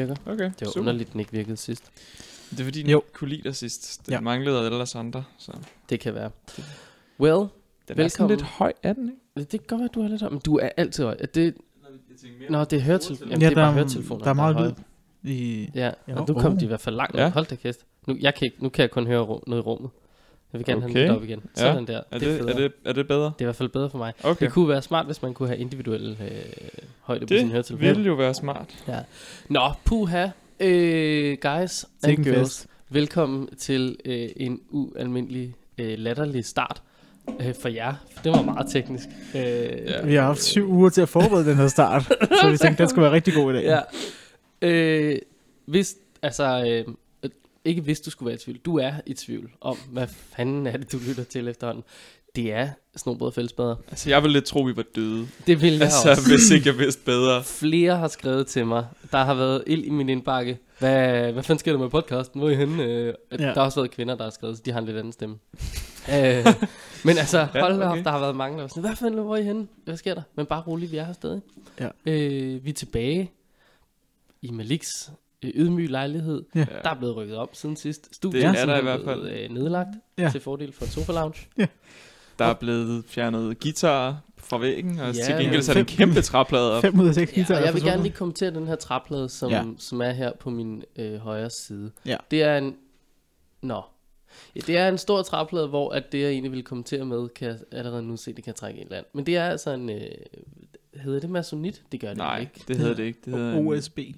[0.00, 0.14] virker.
[0.26, 0.80] Okay, Det var super.
[0.80, 1.84] underligt, den ikke virkede sidst.
[2.50, 2.98] Det er fordi, den Jo.
[2.98, 4.06] ikke kunne lide dig sidst.
[4.06, 4.16] Den Ja.
[4.16, 4.20] ja.
[4.20, 5.24] manglede ellers andre.
[5.38, 5.52] Så.
[5.90, 6.30] Det kan være.
[7.20, 7.48] Well, Den er
[7.88, 8.30] sådan Velkommen.
[8.36, 9.50] lidt høj, er den ikke?
[9.52, 11.16] det kan godt være, du er lidt høj, men du er altid høj.
[11.20, 11.54] Er Det,
[12.50, 13.30] Nå, det er høretelefoner.
[13.30, 14.22] Jamen, Ja, det er der, bare er, høretelefoner.
[14.24, 14.74] der er meget høje.
[15.22, 15.70] lyd i...
[15.74, 16.16] Ja, Jo.
[16.16, 16.58] og nu kom Oh.
[16.60, 17.22] de i hvert fald langt Ja.
[17.22, 17.28] ja.
[17.30, 17.78] Hold da kæft.
[18.06, 19.90] Nu, jeg kan ikke, nu kan jeg kun høre rum, noget i rummet.
[20.52, 20.94] Jeg vil gerne okay.
[20.94, 21.42] Have den op igen.
[21.56, 21.60] Ja.
[21.60, 21.96] Sådan der.
[22.10, 22.62] Er det, det, er er, federe.
[22.62, 23.24] det, er det bedre?
[23.24, 24.12] det er i hvert fald bedre for mig.
[24.22, 24.44] Okay.
[24.46, 26.28] Det kunne være smart, hvis man kunne have individuel øh,
[27.00, 27.86] højde på sin Det høretelefon.
[27.88, 28.74] ville jo være smart.
[28.88, 28.98] Ja.
[29.48, 30.26] Nå, puha.
[30.60, 32.38] Øh, guys and en girls.
[32.40, 32.66] fest.
[32.88, 36.82] Velkommen til øh, en ualmindelig øh, latterlig start
[37.40, 37.94] øh, for jer.
[38.24, 39.06] Det var meget teknisk.
[39.34, 40.02] Øh, Ja.
[40.04, 42.02] Vi har haft syv uger til at forberede den her start,
[42.42, 43.64] så vi tænkte, den skulle være rigtig god i dag.
[43.64, 43.80] ja.
[44.68, 45.18] Øh,
[45.66, 46.94] hvis, altså, øh,
[47.68, 48.58] ikke hvis du skulle være i tvivl.
[48.58, 51.84] Du er i tvivl om, hvad fanden er det, du lytter til efterhånden.
[52.36, 53.76] Det er Snobrød og Fællesbader.
[53.88, 55.28] Altså, jeg ville lidt tro, vi var døde.
[55.46, 56.30] Det vil jeg Altså, også.
[56.30, 57.44] hvis ikke jeg vidste bedre.
[57.60, 58.86] Flere har skrevet til mig.
[59.12, 60.58] Der har været ild i min indbakke.
[60.78, 62.40] Hvad, hvad fanden sker der med podcasten?
[62.40, 62.82] Hvor er I henne?
[62.84, 63.36] Øh, Ja.
[63.36, 65.36] Der har også været kvinder, der har skrevet, så de har en lidt anden stemme.
[66.14, 66.46] øh,
[67.04, 67.98] men altså, Ja, hold da okay.
[67.98, 69.66] op, der har været mange, der var sådan, hvad fanden, hvor er I henne?
[69.84, 70.22] Hvad sker der?
[70.36, 71.40] Men bare roligt, vi er her stadig.
[71.80, 71.88] Ja.
[72.06, 73.30] Øh, vi er tilbage
[74.42, 75.10] i Maliks
[75.44, 76.42] ydmyg lejlighed.
[76.54, 76.66] Ja.
[76.84, 78.14] Der er blevet rykket op siden sidst.
[78.16, 79.20] Studiet Det er er der i hvert fald.
[79.22, 79.88] blevet, øh, nedlagt
[80.18, 80.28] Ja.
[80.32, 81.48] til fordel for en sofa lounge.
[82.38, 85.86] Der er blevet fjernet guitar fra væggen, og Ja, til gengæld så er der en
[85.86, 86.82] kæmpe træplade op.
[86.82, 89.28] 5 ud af 6 Ja, guitarer og jeg vil gerne lige kommentere den her træplade,
[89.28, 89.56] som, Ja.
[89.56, 89.64] ja.
[89.78, 91.90] som er her på min øh, højre side.
[92.06, 92.16] Ja.
[92.30, 92.74] Det er en...
[93.62, 93.82] Nå.
[94.56, 97.48] Ja, det er en stor træplade, hvor at det, jeg egentlig vil kommentere med, kan
[97.48, 99.04] jeg allerede nu se, det kan trække en anden.
[99.14, 99.90] Men det er altså en...
[99.90, 100.00] Øh,
[100.94, 101.82] hedder det masonit?
[101.92, 102.64] Det gør det Nej, ikke.
[102.68, 103.18] det hedder det ikke.
[103.24, 103.98] Det hedder OSB.
[103.98, 104.16] en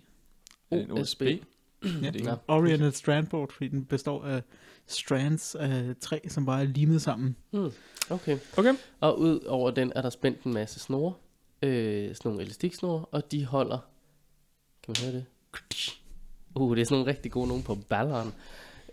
[0.72, 1.22] OSB.
[1.22, 2.10] Ja.
[2.10, 2.25] det?
[2.25, 2.32] Nå.
[2.48, 4.42] Oriented Strandboard, fordi den består af
[4.86, 7.36] strands af træ, som bare er limet sammen.
[7.53, 7.72] Mm,
[8.10, 8.38] okay.
[8.56, 8.75] Okay.
[9.00, 11.12] Og ud over den er der spændt en masse snore.
[11.62, 13.78] Øh, sådan nogle elastiksnore, og de holder...
[14.82, 15.25] Kan man høre det?
[16.54, 18.32] Uh, det er sådan nogle rigtig gode nogen på balleren.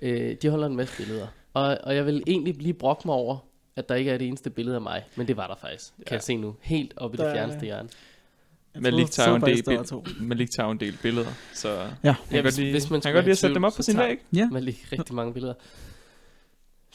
[0.01, 1.27] Øh, de holder en masse billeder.
[1.53, 3.37] Og, og jeg vil egentlig lige brokke mig over,
[3.75, 5.03] at der ikke er det eneste billede af mig.
[5.15, 6.13] Men det var der faktisk, kan Ja.
[6.15, 6.55] jeg se nu.
[6.61, 7.89] Helt oppe i Der det er- fjerneste hjørne.
[8.81, 10.23] Malik tager en så del.
[10.27, 11.77] Malik tager en del billeder, så Ja.
[11.83, 13.63] han Ja, kan godt hvis- lige, hvis man han kan godt i at sætte dem
[13.63, 14.17] op på sin væg.
[14.33, 15.53] Ja, Man lige rigtig mange billeder.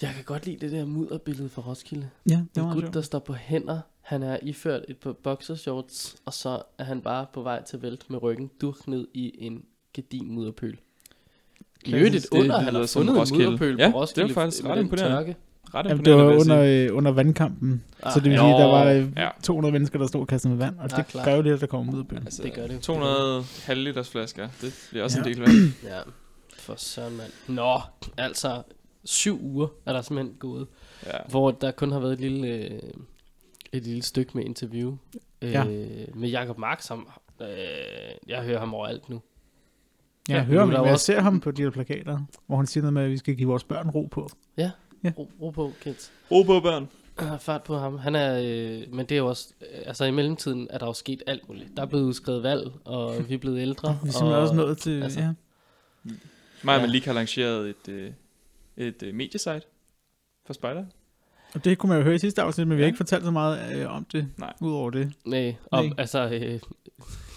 [0.02, 2.08] Jeg kan godt lide det der mudderbillede fra Roskilde.
[2.30, 2.94] ja det En var gut, sjovt.
[2.94, 3.80] der står på hænder.
[4.00, 8.10] Han er iført et par boxershorts, og så er han bare på vej til vælt
[8.10, 9.64] med ryggen durk ned i en
[9.94, 10.78] gedin mudderpøl.
[11.84, 13.44] I øvrigt et under, han har fundet en Roskilde.
[13.44, 14.28] mudderpøl Ja, på Roskilde.
[14.28, 15.16] det var faktisk ret imponerende.
[15.16, 15.36] tørke.
[15.74, 18.38] Ret Jamen, det var under, øh, under vandkampen, Ah, så det vil ja.
[18.38, 19.28] sige, der var øh, Ja.
[19.42, 21.24] 200 mennesker, der stod og kastede med vand, og Ja, det klart.
[21.24, 22.18] kræver lidt, at der kommer ud af byen.
[22.18, 22.80] Altså, Det gør det jo.
[22.80, 25.24] 200 halvliters flasker, det bliver også Ja.
[25.24, 25.50] en del vand.
[25.94, 25.98] Ja,
[26.58, 27.30] for søren mand.
[27.48, 27.80] Nå,
[28.16, 28.62] altså
[29.04, 30.66] syv uger er der simpelthen gået,
[31.06, 31.10] Ja.
[31.30, 32.70] hvor der kun har været et lille, øh,
[33.72, 34.96] et lille stykke med interview
[35.42, 35.64] øh, Ja.
[36.14, 37.08] med Jacob Mark, som
[37.42, 37.46] øh,
[38.28, 39.20] jeg hører ham overalt nu.
[40.28, 42.18] Ja, jeg hører er ham, der men jeg også- ser ham på de her plakater,
[42.46, 44.28] hvor han siger noget med, at vi skal give vores børn ro på.
[44.56, 44.70] Ja.
[45.18, 46.12] Ro, ro på, kids.
[46.30, 46.88] Ro på, børn.
[47.20, 47.98] Jeg har fart på ham.
[47.98, 50.92] Han er, øh, men det er jo også, øh, altså i mellemtiden er der jo
[50.92, 51.68] sket alt muligt.
[51.76, 53.98] Der er blevet udskrevet valg, og vi er blevet ældre.
[54.02, 55.02] Vi er simpelthen og, også nået til...
[55.02, 55.32] altså- ja.
[56.62, 56.86] Mig og Ja.
[56.86, 58.12] Malik har lanceret et, øh,
[58.76, 59.62] et øh, mediesite
[60.46, 60.84] for Spider.
[61.54, 62.86] Og det kunne man jo høre i sidste afsnit, men vi har Ja.
[62.86, 64.52] ikke fortalt så meget øh, om det, Nej.
[64.60, 65.12] udover det.
[65.24, 65.94] Nej, og Nej.
[65.98, 66.60] altså øh,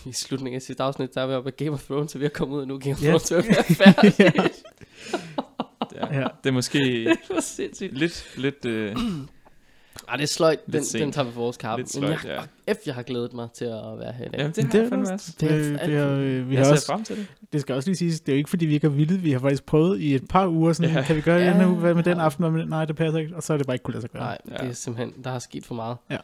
[0.05, 2.25] i slutningen af sidste afsnit, der er vi oppe af Game of Thrones, så vi
[2.25, 2.79] er kommet ud af nu.
[2.79, 3.07] Game of Ja.
[3.17, 4.51] Thrones er færdig.
[6.11, 6.27] Ja.
[6.43, 7.97] Det er måske det var sindssygt.
[7.97, 8.95] lidt, lidt, øh,
[10.09, 10.59] Ej, det er sløjt.
[10.71, 11.01] Den, sent.
[11.01, 11.83] den tager vi for vores kappe.
[11.83, 12.73] lidt Men sløjt, jeg, ja.
[12.73, 14.39] F, jeg har glædet mig til at være her i dag.
[14.39, 15.31] Jamen, det har Det jeg er fandme også- også.
[15.39, 17.15] Det er Det, alt det, er, for- øh, vi Jeg har ser også, frem til
[17.17, 17.27] det.
[17.53, 19.23] det skal også lige siges, det er jo ikke fordi, vi ikke har villet.
[19.23, 21.01] Vi har faktisk prøvet i et par uger, sådan, Ja.
[21.01, 21.51] kan vi gøre det Ja.
[21.51, 22.23] denne uge, hvad med den Ja.
[22.23, 22.69] aften, hvad med den?
[22.69, 23.35] Nej, det passer ikke.
[23.35, 24.23] Og så er det bare ikke kunne lade sig gøre.
[24.23, 24.57] Nej, Ja.
[24.57, 25.97] det er simpelthen, der har sket for meget.
[26.09, 26.17] Ja.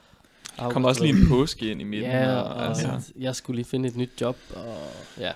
[0.60, 2.10] Der kommer også lige en påske ind i midten.
[2.12, 4.76] Ja, og, og altså, jeg skulle lige finde et nyt job, og
[5.20, 5.32] ja.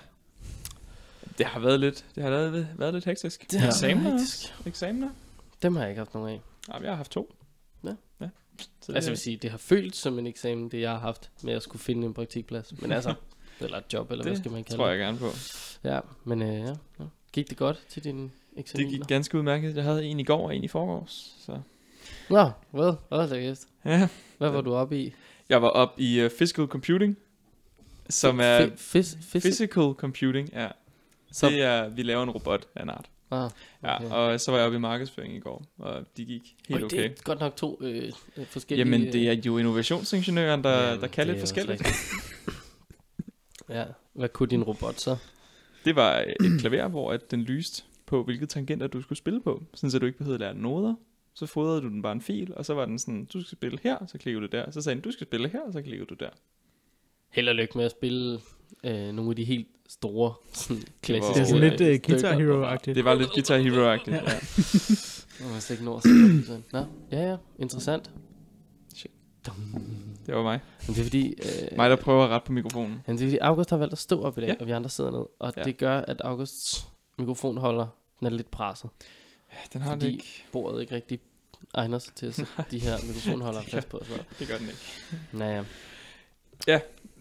[1.38, 3.50] Det har været lidt, det har været, været lidt hektisk.
[3.50, 4.50] Det har Eksamener været også.
[4.66, 5.10] Eksamener?
[5.62, 6.40] Dem har jeg ikke haft nogen af.
[6.68, 7.34] Nej, jeg har haft to.
[7.84, 7.88] Ja.
[8.20, 8.28] ja.
[8.80, 11.30] Så Altså jeg vil sige, det har følt som en eksamen, det jeg har haft
[11.42, 12.72] med at skulle finde en praktikplads.
[12.80, 13.14] Men altså,
[13.60, 14.90] eller et job, eller det hvad skal man kalde tror det.
[14.92, 15.30] jeg gerne på.
[15.84, 17.04] Ja, men øh, ja, ja.
[17.32, 18.86] Gik det godt til din eksamen?
[18.86, 19.76] Det gik ganske udmærket.
[19.76, 21.34] Jeg havde en i går og en i forgårs.
[21.46, 21.60] Så.
[22.30, 22.94] Nå, hvad?
[23.08, 24.08] Hvad er det Ja.
[24.38, 25.14] Hvad var du oppe i?
[25.48, 27.16] Jeg var op i uh, Physical Computing,
[28.10, 30.68] som er Fi- Fis, fis, Physical Computing, ja.
[31.32, 33.10] Så- Det er, vi laver en robot af en art.
[33.30, 33.50] Ah,
[33.82, 34.10] Ja, Okay.
[34.10, 37.02] og så var jeg oppe i markedsføring i går, og de gik helt Oj, okay.
[37.10, 38.86] Det er godt nok to øh, øh, forskellige...
[38.90, 41.82] Jamen, det er jo innovationsingeniøren, der, Jamen, der kan det lidt forskelligt.
[43.68, 45.16] ja, hvad kunne din robot så?
[45.84, 49.62] Det var et klaver, hvor at den lyste på, hvilke tangenter du skulle spille på,
[49.74, 50.94] sådan så du ikke behøvede at lære noder.
[51.34, 53.78] Så fodrede du den bare en fil, og så var den sådan, du skal spille
[53.82, 54.70] her, så klikker du der.
[54.70, 56.28] Så sagde den, du skal spille her, og så klikker du der.
[57.28, 58.40] Held og lykke med at spille
[58.84, 62.32] Øh, nogle af de helt store, sådan, klassiske Det er sådan lidt uh, Guitar.
[62.32, 62.94] Hero-agtigt.
[62.94, 64.10] Det var lidt Guitar Hero-agtigt.
[64.14, 64.22] Ja.
[64.22, 64.38] Ja.
[65.40, 66.04] Jeg må slet ikke nå at.
[66.72, 68.10] Nå, ja, ja, interessant.
[68.94, 69.10] Shit.
[70.26, 70.60] Det var mig.
[70.86, 73.02] Men det er fordi, øh, Mig, der prøver at rette på mikrofonen.
[73.06, 74.54] men det er fordi August har valgt at stå op i dag, Ja.
[74.60, 75.24] og vi andre sidder ned.
[75.40, 75.62] Og Ja.
[75.62, 76.86] det gør, at Augusts
[77.18, 77.86] mikrofonholder,
[78.18, 78.90] den er lidt presset.
[79.52, 80.44] Ja, den har det Fordi ikke.
[80.52, 81.18] bordet ikke rigtig
[81.74, 84.00] egner sig til at de her mikrofonholder fast på.
[84.04, 84.12] Så.
[84.38, 84.78] Det gør den ikke.
[85.32, 85.58] Naja.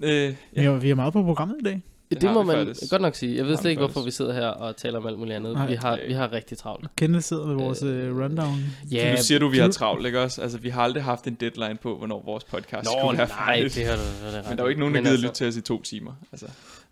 [0.01, 1.81] Øh, Vi, har, vi er meget på programmet i dag.
[2.11, 2.91] Det, Det må man faktisk.
[2.91, 3.37] godt nok sige.
[3.37, 5.53] Jeg ved slet ikke, hvorfor vi sidder her og taler om alt muligt andet.
[5.53, 5.67] Nej.
[5.67, 6.07] vi, har, Øh.
[6.07, 6.87] vi har rigtig travlt.
[6.97, 7.89] Kenneth sidder med vores uh,
[8.23, 8.59] rundown.
[8.91, 10.41] Ja, nu siger du, vi har travlt, ikke også?
[10.41, 13.55] Altså, vi har aldrig haft en deadline på, hvornår vores podcast Nå, skulle være nej,
[13.55, 13.75] færdigt.
[13.75, 15.35] det har du det er Men der er jo ikke nogen, der gider altså, lytte
[15.35, 16.11] til os i to timer.
[16.31, 16.47] Altså,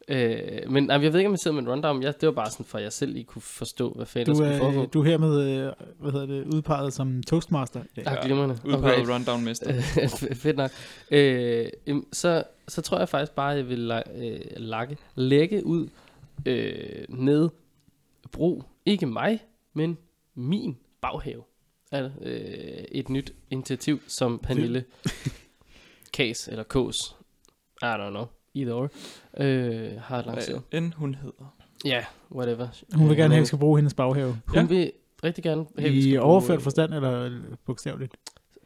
[0.08, 2.04] Øh, men nej, jeg ved ikke, om jeg sidder med en rundown.
[2.04, 4.44] Ja, det var bare sådan, for at jeg selv lige kunne forstå, hvad fanden Du
[4.44, 4.86] der skulle foregå.
[4.86, 8.08] du er hermed øh, hvad hedder det, udpeget som toastmaster dag.
[8.08, 8.60] Ah, glimrende.
[8.66, 9.12] udpeget Okay.
[9.14, 9.82] rundown-mester.
[10.44, 10.72] Fedt nok.
[11.12, 11.70] Øh,
[12.12, 15.88] så, så tror jeg faktisk bare, at jeg vil øh, lakke, lægge ud
[16.46, 17.50] øh, med
[18.32, 19.40] brug, ikke mig,
[19.74, 19.98] men
[20.36, 21.44] min baghave.
[21.92, 24.86] Er øh, et nyt initiativ, som Pernille
[26.14, 27.16] Kas, eller Kås,
[27.82, 28.90] I don't know, either or,
[29.38, 30.62] øh, har lanceret.
[30.70, 31.56] Hvad end hun hedder.
[31.86, 32.68] Ja, yeah, whatever.
[32.96, 34.38] Hun vil gerne have, at vi skal bruge hendes baghave.
[34.48, 34.66] Hun Ja.
[34.66, 34.92] vil
[35.24, 38.16] rigtig gerne have, at vi I skal bruge, overført øh, forstand eller bogstaveligt?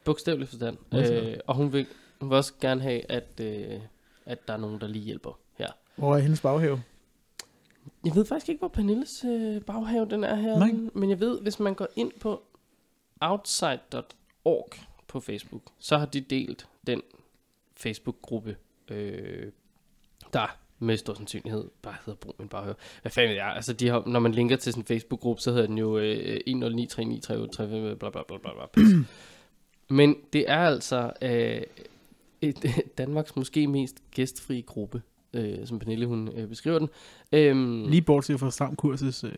[0.04, 0.76] Bogstaveligt forstand.
[0.94, 1.86] Øh, og hun vil,
[2.20, 3.80] hun vil også gerne have, at, øh,
[4.26, 5.68] at der er nogen, der lige hjælper her.
[5.96, 6.82] Hvor er hendes baghave?
[8.04, 10.58] Jeg ved faktisk ikke, hvor Pernilles øh, baghave den er her.
[10.58, 10.70] Nej.
[10.94, 12.42] Men jeg ved, hvis man går ind på
[13.20, 14.68] outside.org
[15.08, 17.02] på Facebook, så har de delt den
[17.76, 18.56] Facebook-gruppe,
[18.88, 19.52] øh,
[20.32, 22.74] der med stor sandsynlighed bare hedder Brug min baghave.
[23.02, 23.52] Hvad fanden ved jeg?
[23.56, 26.40] Altså, de har, når man linker til sådan en Facebook-gruppe, så hedder den jo øh,
[26.46, 28.66] 1093993, bla bla bla bla bla.
[28.72, 28.94] pis.
[29.96, 31.60] Men det er altså øh,
[32.40, 32.64] et,
[32.98, 35.02] Danmarks måske mest gæstfri gruppe,
[35.32, 36.88] øh, som Pernille hun øh, beskriver den.
[37.32, 39.32] Øhm, Lige bortset fra stram kurses øh,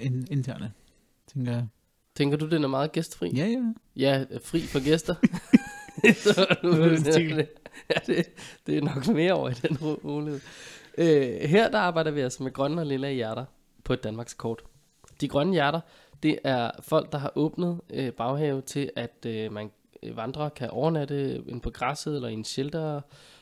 [0.00, 0.72] in, interne,
[1.34, 1.66] tænker jeg.
[2.14, 3.30] Tænker du, den er meget gæstfri?
[3.30, 3.72] Ja, ja.
[3.96, 5.14] Ja, fri for gæster.
[6.24, 7.48] så, nu, Det det.
[7.90, 8.26] ja, det,
[8.66, 10.02] det er nok mere over i den rolighed.
[10.02, 10.40] mulighed.
[10.98, 13.44] Øh, her der arbejder vi altså med grønne og lilla hjerter
[13.84, 14.62] på et Danmarks kort.
[15.20, 15.80] De grønne hjerter,
[16.22, 19.70] det er folk, der har åbnet øh, baghave til, at øh, man
[20.02, 23.00] øh, vandrere vandrer kan overnatte ind på græsset eller i en shelter.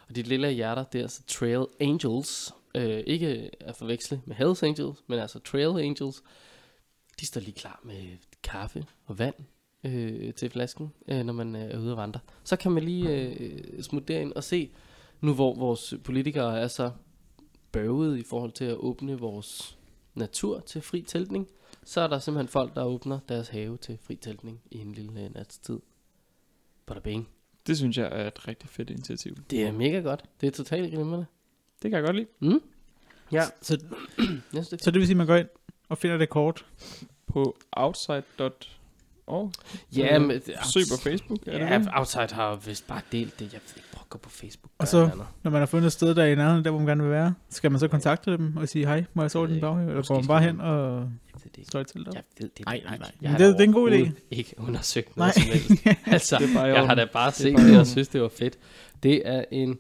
[0.09, 2.55] Og de lilla hjerter, det er altså Trail Angels.
[2.75, 6.23] Øh, ikke at forveksle med Hells Angels, men altså Trail Angels.
[7.21, 9.35] De står lige klar med kaffe og vand
[9.85, 12.21] øh, til flasken, øh, når man øh, er ude at vandre.
[12.45, 14.71] Så kan man lige øh, smutte derind og se,
[15.21, 16.91] nu hvor vores politikere er så
[17.73, 19.79] bøvet i forhold til at åbne vores
[20.15, 21.49] natur til fri teltning,
[21.85, 25.25] så er der simpelthen folk, der åbner deres have til fri teltning i en lille
[25.25, 25.79] øh, natstid.
[26.87, 27.29] Bada bing.
[27.67, 29.37] Det synes jeg er et rigtig fedt initiativ.
[29.51, 30.25] Det er mega godt.
[30.41, 31.27] Det er totalt glimrende.
[31.83, 32.29] Det kan jeg godt lide.
[32.41, 32.63] Mm?
[33.33, 33.85] Ja, Så,
[34.83, 35.49] så det vil sige, at man går ind
[35.89, 36.67] og finder det kort.
[37.27, 37.57] På
[39.27, 39.53] outside.org.
[39.97, 40.41] Ja, men...
[40.73, 41.89] Søg på Facebook, er Ja, det?
[41.95, 43.53] Outside har vist bare delt det.
[43.53, 44.71] Jeg ved ikke, prøv at gå på Facebook.
[44.79, 45.11] Og så-.
[45.43, 47.13] Når man har fundet et sted, der er i nærheden, der hvor man gerne vil
[47.13, 49.91] være, skal man så kontakte dem og sige, hej, må jeg sove din baghave?
[49.91, 51.09] Eller går man bare hen og
[51.71, 52.13] slår til der?
[52.15, 53.11] Jeg ved det Nej, nej, nej.
[53.23, 54.11] Jeg det- det er en god idé.
[54.31, 55.45] ikke undersøgt noget Nej.
[55.45, 55.87] som helst.
[56.15, 58.29] altså, Det er bare i jeg har da bare set det og synes, det var
[58.39, 58.59] fedt.
[59.03, 59.79] Det er en,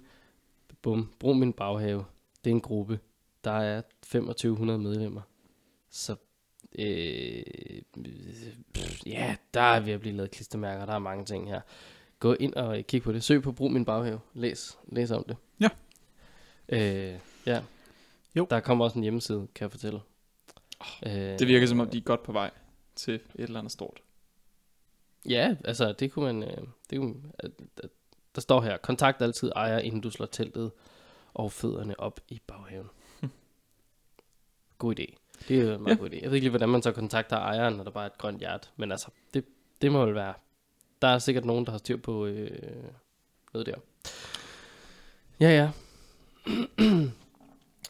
[0.82, 2.04] bum, brug min baghave.
[2.44, 2.98] Det er en gruppe.
[3.44, 5.20] Der er 2500 medlemmer.
[5.90, 6.16] Så,
[6.78, 7.42] øh,
[9.06, 10.86] ja, der er ved at blive lavet klistermærker.
[10.86, 11.60] Der er mange ting her.
[12.18, 13.24] Gå ind og kig på det.
[13.24, 14.20] Søg på brug min baghave.
[14.34, 15.36] Læs, læs om det.
[15.60, 15.68] Ja.
[16.68, 17.62] Øh, ja.
[18.36, 18.46] Jo.
[18.50, 20.00] Der kommer også en hjemmeside, kan jeg fortælle.
[21.06, 22.50] øh, Det virker som om, de er godt på vej
[22.96, 24.02] til et eller andet stort.
[25.28, 27.22] Ja, altså det kunne man, øh, det kunne,
[27.76, 27.88] der,
[28.34, 30.72] der står her, kontakt altid ejer, inden du slår teltet
[31.34, 32.88] og fødderne op i baghaven.
[34.78, 35.14] God idé.
[35.48, 36.00] Det er en meget Ja.
[36.00, 36.14] god idé.
[36.22, 38.38] Jeg ved ikke lige, hvordan man så kontakter ejeren, når der bare er et grønt
[38.38, 39.44] hjerte, men altså, det,
[39.82, 40.34] det må vel være.
[41.02, 42.84] Der er sikkert nogen, der har styr på øh,
[43.54, 43.74] noget der.
[45.40, 45.70] Ja, ja.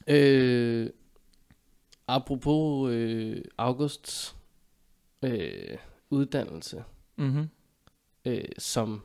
[0.06, 0.90] øh,
[2.08, 4.36] apropos øh, Augusts
[5.22, 5.78] øh,
[6.10, 6.84] uddannelse,
[7.16, 7.48] Mm-hmm.
[8.24, 9.02] øh, som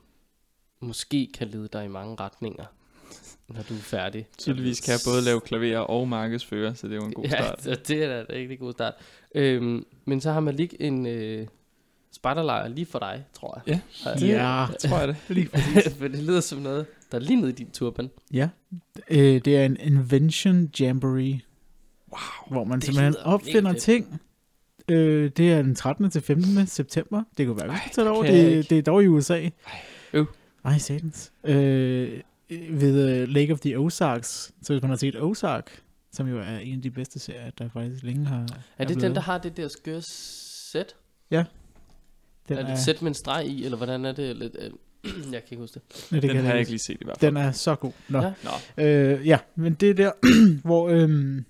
[0.79, 2.65] måske kan lede dig i mange retninger,
[3.49, 4.27] når du er færdig.
[4.37, 7.65] Tydeligvis kan jeg både lave klaver og markedsføre, så det er jo en god start.
[7.65, 8.93] Ja, det er da en rigtig god start.
[9.35, 11.47] Øhm, men så har man lige en øh,
[12.11, 13.79] spejderlejr lige for dig, tror jeg.
[14.05, 14.65] Ja, det Ja.
[14.79, 15.15] tror jeg det.
[15.29, 15.49] Lige
[15.99, 18.09] For det lyder som noget, der er lige nede i din turban.
[18.33, 18.49] Ja,
[19.09, 21.41] øh, det er en Invention Jamboree,
[22.11, 22.51] Wow.
[22.51, 24.21] hvor man simpelthen opfinder ting.
[24.89, 26.09] Øh, det er den 13.
[26.09, 26.67] til 15.
[26.67, 27.23] september.
[27.37, 28.23] Det kunne være, vi Ej, skulle tage det over.
[28.63, 29.49] Det, er dog i USA.
[30.13, 30.25] øv.
[30.65, 31.31] Ej, satans.
[31.43, 34.51] Øh, ved uh, Lake of the Ozarks.
[34.61, 37.69] Så hvis man har set Ozark, som jo er en af de bedste serier, der
[37.69, 38.41] faktisk længe har
[38.77, 39.15] Er det den, blevet.
[39.15, 40.01] der har det der skøre
[40.71, 40.95] sæt?
[42.49, 44.35] Den er det et sæt med en streg i, eller hvordan er det?
[44.35, 44.71] Lidt, øh,
[45.33, 46.07] jeg kan ikke huske det.
[46.11, 47.31] Ja, det Den kan har jeg ikke lige set i hvert fald.
[47.31, 47.91] Den er så god.
[48.09, 48.19] Nå.
[48.21, 48.33] Ja.
[48.77, 50.11] Nå, Øh, ja, men det er der,
[50.67, 51.45] hvor øhm,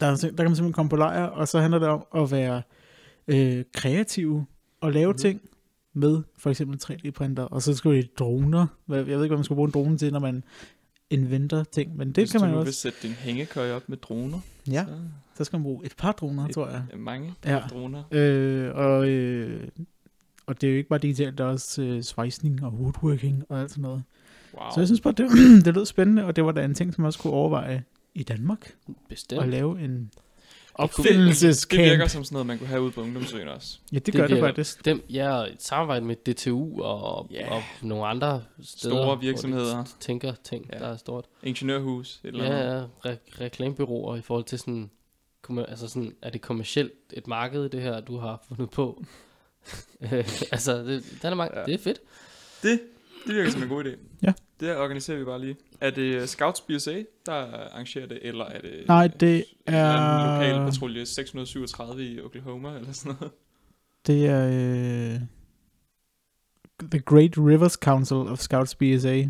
[0.00, 2.30] der, er der kan man simpelthen komme på lejr, og så handler det om at
[2.30, 2.62] være
[3.28, 4.44] øh, kreativ
[4.80, 5.18] og lave Mhm.
[5.24, 5.38] mm-hmm.
[5.40, 5.40] ting
[5.98, 8.66] med for eksempel 3D-printer, og så skal vi droner.
[8.88, 10.44] Jeg ved ikke, hvad man skal bruge en drone til, når man
[11.10, 12.80] inventer ting, men det hvis kan du man nu jo vil også.
[12.80, 14.38] sætte din hængekøj op med droner,
[14.70, 14.94] Ja, så
[15.34, 16.82] så skal man bruge et par droner, Et- tror jeg.
[16.98, 17.58] mange Ja.
[17.70, 18.02] droner.
[18.10, 19.68] Øh, og, øh,
[20.46, 23.60] og det er jo ikke bare digitalt, der er også øh, svejsning og woodworking og
[23.60, 24.02] alt sådan noget.
[24.54, 24.70] Wow.
[24.74, 25.30] Så jeg synes bare, det,
[25.64, 28.22] det lød spændende, og det var da en ting, som man også kunne overveje i
[28.22, 28.74] Danmark.
[29.08, 29.42] Bestemt.
[29.42, 30.10] At lave en
[30.78, 31.78] det, opfindelsescamp.
[31.80, 33.78] det virker som sådan noget, man kunne have ude på ungdomsøen også.
[33.92, 34.76] Ja, det, det gør det faktisk.
[34.76, 37.54] Bestemt, ja, et samarbejde med DTU og, Ja.
[37.54, 38.94] og nogle andre steder.
[38.94, 39.76] Store hvor virksomheder.
[39.84, 40.78] de tænker ting, Ja.
[40.78, 41.24] der er stort.
[41.42, 42.58] Ingeniørhus, et eller andet.
[43.04, 44.90] Ja, ja re- reklamebyråer i forhold til sådan,
[45.42, 49.04] kommer- altså sådan, er det kommercielt et marked, det her, du har fundet på?
[50.52, 51.64] Altså, det, den er mange, ja.
[51.64, 51.98] det er fedt.
[52.62, 52.80] Det,
[53.26, 53.90] det virker som en god idé.
[54.22, 54.32] Ja.
[54.60, 55.56] Det organiserer vi bare lige.
[55.80, 57.32] Er det Scouts BSA, der
[57.72, 59.36] arrangerer det, eller er det Nej, det
[59.68, 63.32] en er, lokal patrulje 637 i Oklahoma, eller sådan noget?
[64.06, 64.46] det er
[65.14, 65.20] øh,
[66.90, 69.24] The Great Rivers Council of Scouts BSA,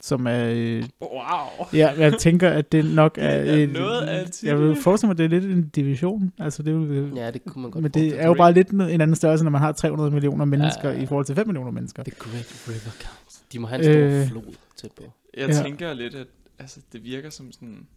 [0.00, 1.66] som er, øh, Wow!
[1.72, 4.76] ja, jeg tænker, at det nok er, Det er en- noget af en jeg vil
[4.82, 7.70] forestille mig, at det er lidt en division, altså det vil, Ja, det kunne man
[7.70, 10.44] godt men det er jo bare lidt en anden størrelse, når man har 300 millioner
[10.44, 11.00] mennesker ja.
[11.02, 12.02] i forhold til 5 millioner mennesker.
[12.02, 13.27] The Great River Council.
[13.52, 14.20] De må have en stor Øh.
[14.22, 15.12] øh, flod tæt på.
[15.36, 15.62] Jeg Ja.
[15.62, 16.26] tænker lidt, at
[16.58, 17.88] altså, det virker som sådan...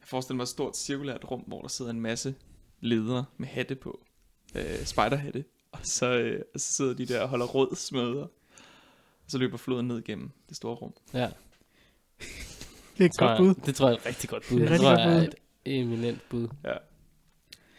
[0.00, 2.34] Jeg forestiller mig et stort cirkulært rum, hvor der sidder en masse
[2.80, 4.00] ledere med hatte på.
[4.54, 5.44] Øh, spiderhatte.
[5.72, 8.22] Og så, øh, og så sidder de der og holder rådsmøder.
[8.22, 10.92] Og så løber floden ned gennem det store rum.
[11.14, 11.30] Ja,
[12.98, 13.66] Det er et tror godt jeg, bud.
[13.66, 14.56] det tror jeg er et rigtig godt bud.
[14.60, 16.48] Det er Det, et tror rigtig jeg er godt et eminent bud.
[16.64, 16.74] Ja.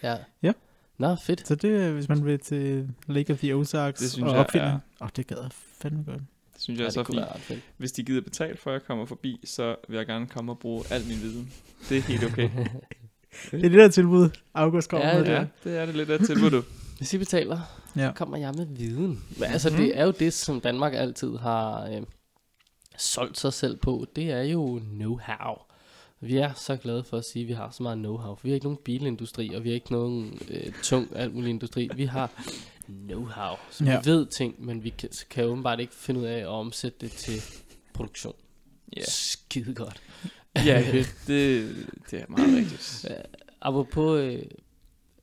[0.03, 0.17] Ja.
[0.41, 0.53] Ja.
[0.97, 1.47] Nå, fedt.
[1.47, 4.39] Så det er, hvis man vil til Lake of the Ozarks Det synes og jeg
[4.39, 4.65] opfinde.
[4.65, 6.21] er- Åh, oh, det gad jeg fandme godt.
[6.57, 7.17] Det synes jeg Ja, er så det fint.
[7.49, 7.59] være.
[7.77, 10.59] Hvis de gider betale for, at jeg kommer forbi, så vil jeg gerne komme og
[10.59, 11.53] bruge al min viden.
[11.89, 12.49] Det er helt okay.
[13.51, 15.39] Det er det der tilbud, August kommer Ja, med det der.
[15.39, 16.63] ja, det er det lidt af et tilbud, du.
[16.97, 17.59] Hvis I betaler,
[17.95, 18.07] Ja.
[18.07, 19.23] så kommer jeg med viden.
[19.39, 19.77] Men altså, Mhm.
[19.77, 22.01] det er jo det, som Danmark altid har øh,
[22.97, 24.05] solgt sig selv på.
[24.15, 25.66] Det er jo know-how.
[26.19, 28.27] Vi er så glade for at sige, at vi har så meget know-how.
[28.35, 31.49] For vi har ikke nogen bilindustri, og vi har ikke nogen øh, tung alt mulig
[31.49, 31.89] industri.
[31.95, 32.31] Vi har
[32.89, 33.57] know-how.
[33.71, 33.99] Så Ja.
[34.01, 37.11] vi ved ting, men vi kan, kan åbenbart ikke finde ud af at omsætte det
[37.11, 37.41] til
[37.93, 38.35] produktion.
[38.97, 40.01] Ja, Skide godt.
[40.55, 40.83] ja
[41.27, 41.75] det,
[42.11, 43.05] det er meget rigtigt.
[43.09, 43.21] Ja,
[43.61, 44.43] Apropos øh,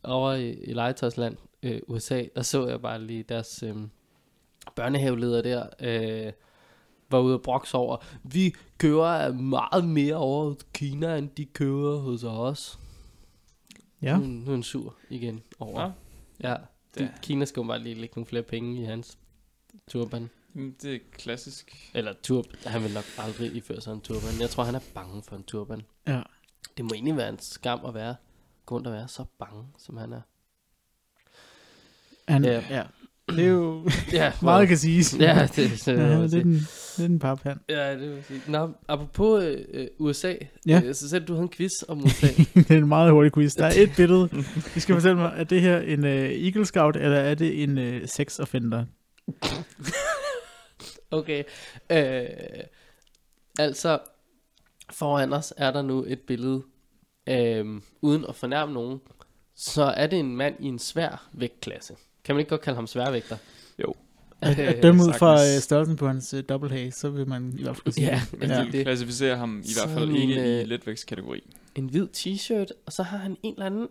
[0.02, 3.74] over i, i legetøjsland, øh, USA, der så jeg bare lige deres øh,
[4.76, 6.32] børnehaveleder der, øh,
[7.10, 12.24] var ude og brokse over, vi kører meget mere over Kina, end de kører hos
[12.24, 12.78] os.
[14.02, 14.16] Ja.
[14.18, 15.86] Nu, nu er han sur igen over.
[15.86, 15.92] Nå,
[16.40, 16.56] Ja,
[16.94, 19.18] det, de, Kina skal jo bare lige lægge nogle flere penge i hans
[19.88, 20.30] turban.
[20.54, 21.90] jamen, det er klassisk.
[21.94, 24.40] Eller turb, han vil nok aldrig iføre sig en turban.
[24.40, 25.82] Jeg tror, han er bange for en turban.
[26.06, 26.22] Ja.
[26.76, 28.16] Det må egentlig være en skam at være,
[28.66, 30.20] gå rundt og være så bange, som han er.
[32.28, 32.64] Han, Ja.
[32.70, 32.84] ja.
[33.30, 35.16] Det er jo Ja, meget kan siges.
[35.20, 37.58] Ja, det, det, ja, det, det, er den, det er den paphand.
[37.68, 38.40] ja, det vil sige.
[38.48, 40.34] Nå, apropos øh, øh, USA,
[40.66, 40.82] Ja.
[40.84, 42.26] øh, så selv du havde en quiz om USA.
[42.54, 43.54] det er en meget hurtig quiz.
[43.54, 44.28] Der er et billede.
[44.76, 47.78] I skal fortælle mig, er det her en uh, Eagle Scout, eller er det en
[47.78, 48.84] uh, sex offender?
[51.10, 51.42] Okay.
[51.92, 52.26] Øh,
[53.58, 53.98] altså,
[54.92, 56.62] foran os er der nu et billede,
[57.28, 59.00] øh, uden at fornærme nogen,
[59.56, 61.94] så er det en mand i en svær vægtklasse.
[62.24, 63.36] Kan man ikke godt kalde ham sværvægter?
[63.82, 63.94] Jo.
[64.40, 67.28] At, Øh, at dømme ud fra uh, størrelsen på hans uh, double haze, så vil
[67.28, 68.40] man i hvert fald sige Ja, det.
[68.40, 68.58] Men Ja.
[68.58, 68.64] ja.
[68.64, 71.54] de det- klassificerer ham i hvert fald ikke en, i øh, letvægtskategori.
[71.74, 73.88] En hvid t-shirt, og så har han en eller anden...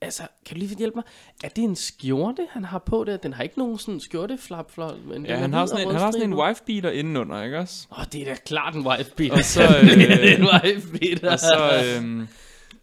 [0.00, 1.04] Altså, kan du lige hjælpe mig?
[1.44, 3.16] Er det en skjorte, han har på der?
[3.16, 6.10] Den har ikke nogen sådan skjorteflap, flot, men Ja, han har, sådan en, han har
[6.10, 7.86] sådan en wife-beater indenunder, ikke også?
[7.92, 9.36] Åh, oh, det er da klart en wife beater.
[9.36, 11.32] Og så, øh, det er en wife beater.
[11.32, 12.28] Og så, øhm,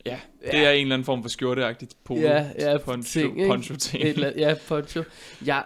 [0.05, 0.63] ja, det Ja.
[0.63, 2.19] er en eller anden form for skjorteagtigt polo.
[2.21, 4.03] Ja, ja, poncho, ting, poncho ting.
[4.03, 5.03] Et eller andet- ja, poncho.
[5.45, 5.63] Jeg,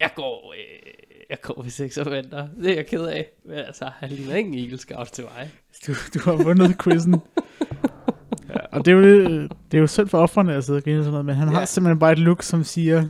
[0.00, 0.52] jeg går...
[0.56, 0.92] Øh,
[1.30, 2.48] jeg går ved sex og venter.
[2.62, 3.26] Det er jeg ked af.
[3.44, 5.50] Men altså, han ligner ikke en Eagle Scout til mig.
[5.86, 7.14] Du, du har vundet quizzen.
[8.48, 8.56] Ja.
[8.72, 9.02] Og det er, jo,
[9.42, 11.60] det, er jo synd for offrene at sidde og grine sådan noget, men han har
[11.60, 11.64] Ja.
[11.66, 13.08] simpelthen bare et look, som siger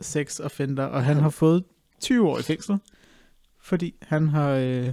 [0.00, 1.64] sex offender, og han har fået
[2.00, 2.78] 20 år i fængsel,
[3.62, 4.88] fordi han har øh,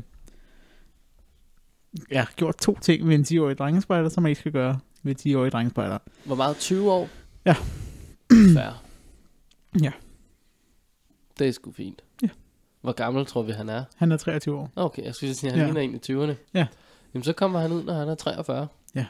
[2.12, 5.50] ja, gjort to ting med en 10-årig drengespejder, som man ikke skal gøre med 10-årige
[5.52, 5.98] drengespejder.
[6.26, 6.58] Hvor meget?
[6.58, 7.10] 20 år?
[7.46, 7.56] Ja.
[8.32, 8.82] Fair.
[9.84, 9.92] Ja.
[11.40, 12.02] Det er sgu fint.
[12.24, 12.30] Ja.
[12.82, 13.84] Hvor gammel tror vi, han er?
[13.96, 14.72] Han er 23 år.
[14.76, 15.80] Okay, jeg skulle sige, at han Ja.
[15.80, 15.82] ja.
[15.82, 16.36] ligner en i 20'erne.
[16.54, 16.68] Ja.
[17.14, 18.68] Jamen, så kommer han ud, når han er 43.
[18.96, 19.06] Ja.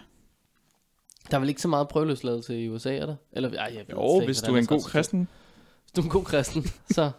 [1.31, 3.15] Der er vel ikke så meget prøveløsladelse i USA, er der?
[3.31, 5.27] Eller, ej, jeg ved Jo, hvis du er en god kristen,
[5.83, 6.63] Hvis du er en god kristen,
[6.95, 7.11] så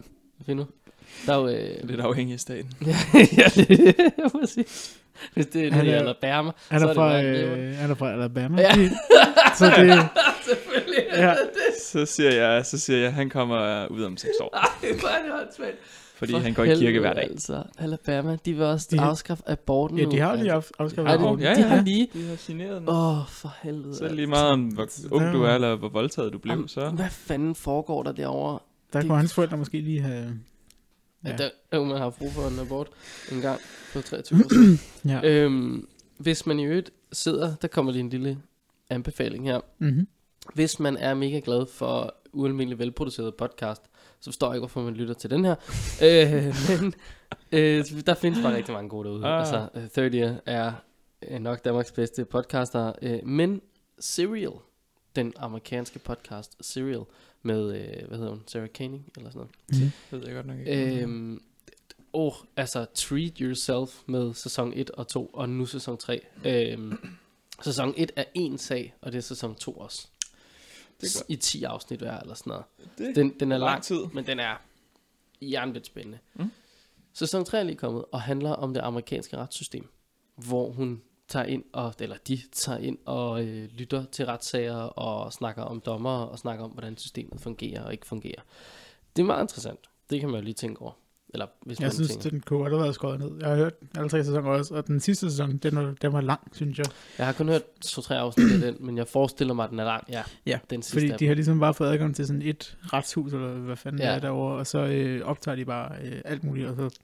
[0.46, 0.66] find nu.
[1.26, 1.48] Der er jo...
[1.48, 2.72] Øh, lidt afhængig af staten.
[3.38, 5.01] ja, det er præcis.
[5.34, 7.74] Hvis det er Han det, er- i Alabama, Han så er, er fra, det øh,
[7.76, 8.60] han er fra Alabama.
[8.62, 8.72] Ja.
[9.58, 10.08] så det,
[10.44, 11.04] Selvfølgelig.
[11.12, 11.34] ja,
[11.82, 14.56] Så siger jeg, så siger jeg, at han kommer ud om seks år.
[14.56, 15.76] Ej, hvor er det åndssvagt.
[16.14, 17.22] Fordi For han går i kirke hver dag.
[17.22, 20.72] Altså, Alabama, de vil også De- afskaffe aborten ja, de har lige altså.
[20.78, 21.44] af- afskaffet aborten.
[21.44, 22.08] Ja, de har lige...
[22.14, 22.88] De har signeret den.
[22.88, 23.82] Åh, oh, for helvede.
[23.84, 24.16] Så er det altså.
[24.16, 26.88] lige meget om, hvor ung du er, eller hvor voldtaget du blev, Jamen, så...
[26.90, 28.58] Hvad fanden foregår der derovre?
[28.92, 30.34] Der det- kunne hans forældre måske lige have...
[31.24, 31.30] Ja.
[31.30, 31.36] Ja.
[31.36, 32.88] Der, jo, man har brug for en abort
[33.32, 33.60] en gang
[33.92, 34.48] på 23 år.
[35.08, 35.20] Ja.
[35.24, 35.88] øhm,
[36.18, 38.38] hvis man i øvrigt sidder, der kommer lige en lille
[38.90, 39.60] anbefaling her.
[39.78, 40.08] Mm-hmm.
[40.54, 43.82] Hvis man er mega glad for ualmindelig velproduceret podcast,
[44.20, 45.54] så forstår jeg ikke, hvorfor man lytter til den her.
[46.06, 46.94] øh, men
[47.52, 49.26] øh, der findes bare rigtig mange gode derude.
[49.26, 49.40] Ah.
[49.40, 50.72] Altså, øh, 30 er
[51.28, 52.92] øh, nok Danmarks bedste podcaster.
[53.02, 53.60] Øh, men
[53.98, 54.52] Serial,
[55.16, 57.02] den amerikanske podcast Serial,
[57.42, 59.92] med, øh, hvad hedder hun, Sarah Koenig, eller sådan noget.
[60.10, 61.00] Det ved jeg godt nok ikke.
[61.02, 61.42] Øhm,
[62.12, 66.20] oh, altså Treat Yourself med sæson 1 og 2, og nu sæson 3.
[66.44, 66.98] Øhm,
[67.62, 70.08] sæson 1 er en sag, og det er sæson 2 også.
[71.00, 71.22] Det er.
[71.28, 72.64] I 10 afsnit hver eller sådan noget.
[72.98, 74.00] Det Den, den er lang lang, tid.
[74.14, 74.56] men den er
[75.42, 76.18] jernvidt spændende.
[76.34, 76.50] Mm.
[77.12, 79.88] Sæson 3 er lige kommet, og handler om det amerikanske retssystem,
[80.36, 85.32] hvor hun tager ind, og, eller de tager ind og øh, lytter til retssager, og
[85.32, 88.42] snakker om dommer, og snakker om, hvordan systemet fungerer og ikke fungerer.
[89.16, 89.78] Det er meget interessant.
[90.10, 90.92] Det kan man jo lige tænke over.
[91.34, 92.30] Eller hvis Jeg man synes, tænker.
[92.30, 93.30] den kunne godt have været skåret ned.
[93.40, 96.20] Jeg har hørt alle tre sæsoner også, og den sidste sæson, den var, den var
[96.20, 96.86] lang, synes jeg.
[97.18, 99.84] Jeg har kun hørt to-tre afsnit af den, men jeg forestiller mig, at den er
[99.84, 100.04] lang.
[100.08, 103.32] Ja, Ja, den sidste Fordi de har ligesom bare fået adgang til sådan et retshus,
[103.32, 104.06] eller hvad fanden ja.
[104.14, 106.68] Er derovre, og så øh, optager de bare øh, alt muligt.
[106.68, 106.98] Og, så,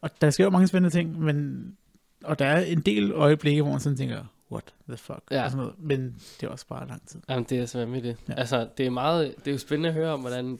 [0.00, 1.66] og der sker jo mange spændende ting, men,
[2.24, 5.44] og der er en del øjeblikke, hvor man sådan tænker, what the fuck, Ja.
[5.44, 5.74] og sådan noget.
[5.82, 7.20] men det er også bare lang tid.
[7.28, 8.16] Jamen, det er så med det.
[8.28, 8.34] Ja.
[8.34, 10.58] Altså, det er meget, det er jo spændende at høre om, hvordan,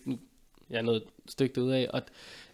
[0.70, 2.05] jeg er noget stygt ud af, at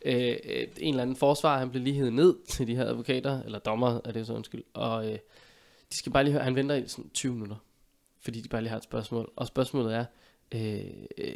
[0.04, 0.36] øh,
[0.78, 4.00] en eller anden forsvar, han blev lige hævet ned til de her advokater, eller dommer,
[4.04, 5.18] er det så undskyld, og øh,
[5.92, 7.56] de skal bare lige høre, han venter i sådan 20 minutter,
[8.20, 10.04] fordi de bare lige har et spørgsmål, og spørgsmålet er,
[10.54, 10.80] øh,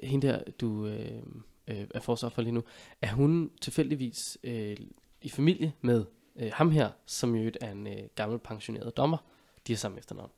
[0.03, 1.23] hende der, du øh,
[1.69, 2.63] øh, er forsvar for lige nu,
[3.03, 4.77] er hun tilfældigvis øh,
[5.23, 6.05] i familie med
[6.37, 9.18] øh, ham her, som jo er en øh, gammel pensioneret dommer,
[9.66, 10.31] de har samme efternavn.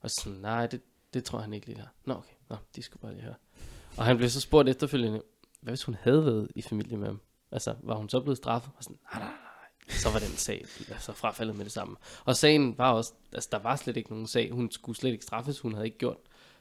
[0.00, 0.80] Og så sådan, nej, det,
[1.14, 1.86] det tror han ikke lige der.
[2.04, 2.34] Nå, okay.
[2.48, 3.34] Nå, de skulle bare lige høre.
[3.96, 5.22] Og han blev så spurgt efterfølgende,
[5.60, 7.20] hvad hvis hun havde været i familie med ham?
[7.52, 8.72] Altså, var hun så blevet straffet?
[8.76, 9.38] Og sådan, nej, nej, nej.
[9.88, 11.96] Så var den sag altså, frafaldet med det samme.
[12.24, 14.50] Og sagen var også, altså der var slet ikke nogen sag.
[14.50, 15.60] Hun skulle slet ikke straffes.
[15.60, 16.16] Hun havde ikke gjort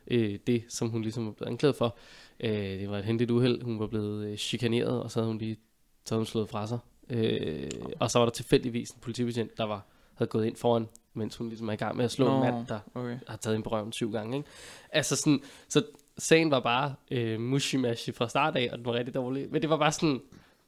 [0.08, 1.98] øh, det, som hun ligesom var blevet anklaget for.
[2.40, 3.64] Øh, det var et hendigt uheld.
[3.64, 5.60] Hun var blevet øh, chikaneret, og så havde hun lige
[6.06, 6.80] så havde hun slået fra sig.
[7.10, 9.86] Øh, og så var der tilfældigvis en politibetjent, der var,
[10.16, 12.36] havde gået ind foran, mens hun ligesom er i gang med at slå Nå.
[12.36, 13.18] en mand, der Okay.
[13.28, 14.38] har taget en på røven syv gange.
[14.38, 14.50] Ikke?
[14.90, 15.84] Altså sådan, så
[16.18, 19.48] sagen var bare øh, mushimashi fra start af, og den var rigtig dårlig.
[19.52, 20.22] Men det var bare sådan,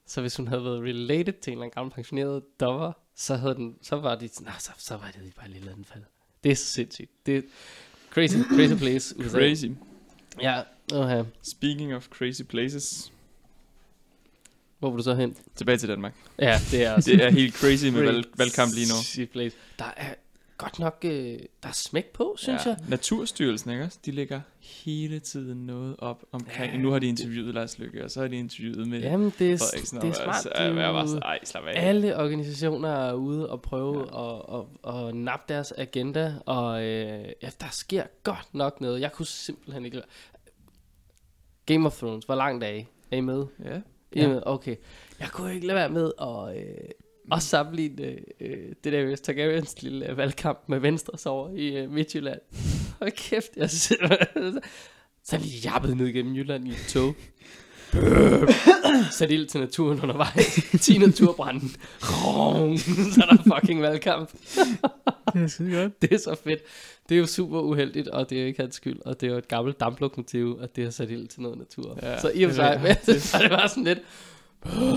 [0.05, 3.55] så hvis hun havde været related til en eller anden gammel pensioneret dommer, så, havde
[3.55, 6.03] den, så var de sådan, "Nå, så, så var det bare et lille anfald.
[6.43, 7.11] Det er så sindssygt.
[7.25, 7.41] Det er
[8.11, 9.19] crazy, crazy place.
[9.19, 9.37] USA.
[9.37, 9.65] Crazy.
[10.41, 10.61] Ja,
[10.93, 11.23] okay.
[11.43, 13.11] Speaking of crazy places.
[14.79, 15.35] Hvor vil du så hen?
[15.55, 16.13] Tilbage til Danmark.
[16.39, 19.27] Ja, det er Det er helt crazy med valg, valgkamp lige nu.
[19.31, 19.57] Place.
[19.79, 20.13] Der er
[20.57, 22.69] godt nok, øh, der er smæk på, synes ja.
[22.69, 22.77] jeg.
[22.88, 23.99] Naturstyrelsen, ikke også?
[24.05, 26.73] De lægger hele tiden noget op omkring.
[26.73, 29.53] Ja, nu har de interviewet Lars Lykke, og så har de interviewet med Jamen, det
[29.53, 30.01] er, Frederiksen.
[30.01, 30.43] det er smart.
[30.43, 31.88] Så, det jeg var sådan, ej, slap af.
[31.88, 34.59] Alle organisationer er ude og prøve ja.
[34.59, 39.01] at, at, at nappe deres agenda, og øh, ja, der sker godt nok noget.
[39.01, 40.01] Jeg kunne simpelthen ikke...
[41.65, 42.85] Game of Thrones, hvor langt er I?
[43.11, 43.45] Er I med?
[43.65, 43.79] Ja.
[44.15, 44.28] Ja.
[44.28, 44.41] Med?
[44.45, 44.75] Okay.
[45.19, 46.89] Jeg kunne ikke lade være med at, øh,
[47.32, 52.39] at sammenligne øh, det der Targaryens lille øh, valgkamp med Venstres over i øh, Midtjylland.
[52.99, 54.25] Hold kæft, jeg sidder-
[55.23, 57.15] så er de jappet ned gennem Jylland i et tog.
[59.11, 60.59] Sat ild til naturen undervejs.
[60.81, 61.69] 10 naturbranden.
[63.13, 64.31] så er der fucking valgkamp.
[65.33, 66.01] Det er skide godt.
[66.01, 66.59] Det er så fedt.
[67.09, 68.99] Det er jo super uheldigt, og det er jo ikke hans skyld.
[69.05, 71.99] Og det er jo et gammelt damplokomotiv, at det har sat ild til noget natur.
[72.01, 73.99] Ja, så i og for sig, så det var sådan lidt,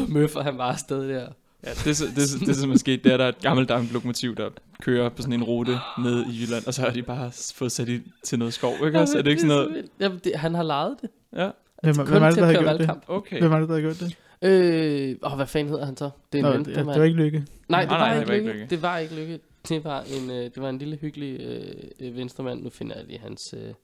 [0.09, 1.29] møffer han bare afsted der.
[1.65, 3.69] Ja, det, er det, er det, som er sket, det er, der er et gammelt
[3.69, 4.51] damplokomotiv, der
[4.83, 7.89] kører på sådan en rute ned i Jylland, og så har de bare fået sat
[7.89, 9.19] i til noget skov, ikke også?
[9.19, 9.89] Er det ikke sådan noget?
[10.01, 11.11] Jamen, det, han har lejet det.
[11.37, 11.51] Ja,
[11.83, 12.79] Hvem, Kun hvem er det, til der har gjort det?
[12.79, 13.05] valgkamp.
[13.09, 13.41] okay.
[13.41, 14.17] Hvem er det, der har gjort det?
[14.43, 16.11] Øh, åh, hvad fanden hedder han så?
[16.33, 17.45] Det er Nå, en det, det var ikke lykke.
[17.69, 18.67] Nej, det Nej, var, nej, ikke, det var ikke lykke.
[18.71, 19.41] Det var ikke lykke.
[19.69, 22.63] Det var en, øh, det var en lille hyggelig øh, øh, venstremand.
[22.63, 23.75] Nu finder jeg lige hans, øh,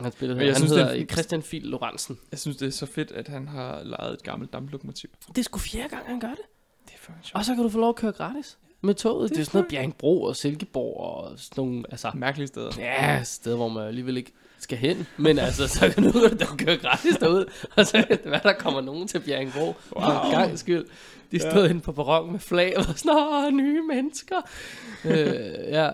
[0.00, 0.46] hans billede Men her.
[0.46, 2.18] jeg Han synes, det hedder er- øh, Christian Fil Lorentzen.
[2.30, 5.10] Jeg synes, det er så fedt, at han har lejet et gammelt damplokomotiv.
[5.28, 6.38] Det er sgu fjerde gang, han gør det.
[6.86, 7.34] Det er fucking sjovt.
[7.38, 8.58] Og så kan du få lov at køre gratis.
[8.80, 9.30] med toget.
[9.30, 12.70] Det er sådan noget Bjergbro og Silkeborg og sådan nogle, altså, Mærkelige steder.
[12.78, 15.06] ja, steder, hvor man alligevel ikke skal hen.
[15.16, 17.44] Men altså, så kan nu der kører gratis derud,
[17.76, 19.64] og så kan det være, der kommer nogen til Bjergbro.
[19.64, 19.74] Wow.
[19.92, 20.84] For gang skyld.
[21.32, 21.68] De stod ja.
[21.70, 24.36] inde på perron med flag og sådan, Åh, nye mennesker.
[25.04, 25.14] øh,
[25.68, 25.90] ja,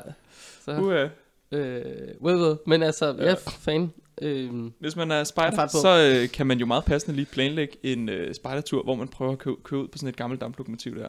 [0.64, 1.84] så, Uh, øh,
[2.22, 2.56] well, well.
[2.66, 3.34] Men altså, ja, Ja.
[3.34, 3.92] fan.
[4.22, 5.24] Øh, hvis man er er
[5.72, 5.78] på.
[5.82, 9.32] så øh, kan man jo meget passende lige planlægge en øh, spejdertur, hvor man prøver
[9.32, 11.08] at kø- køre ud på sådan et gammelt damplokomotiv der.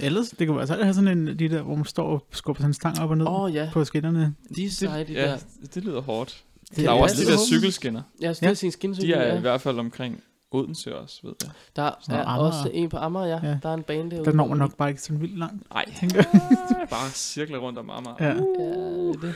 [0.00, 2.60] Ellers, det kan være så have sådan en, de der, hvor man står og skubber
[2.60, 4.34] sådan en stang op og ned oh, ja, på skinnerne.
[4.56, 5.36] de er seje, de ja, der.
[5.74, 6.44] det lyder hårdt.
[6.76, 8.02] Det Der er jo Ja, også de er der cykelskinner.
[8.20, 8.50] Jeg skal Ja.
[8.50, 8.54] ja.
[8.54, 9.08] sin skincykel.
[9.08, 9.36] De er ja.
[9.38, 11.50] i hvert fald omkring Odense også, ved jeg.
[11.76, 12.58] Der Sådan er noget Amager.
[12.58, 13.40] også en på Amager, ja.
[13.42, 13.48] Ja.
[13.48, 13.58] ja.
[13.62, 14.24] Der er en bane derude.
[14.24, 15.70] Der når man nok bare ikke sådan vildt langt.
[15.70, 16.22] Nej, Tænker.
[16.90, 18.16] bare cirkler rundt om Amager.
[18.20, 18.26] Ja.
[18.28, 19.34] Ja, det er det.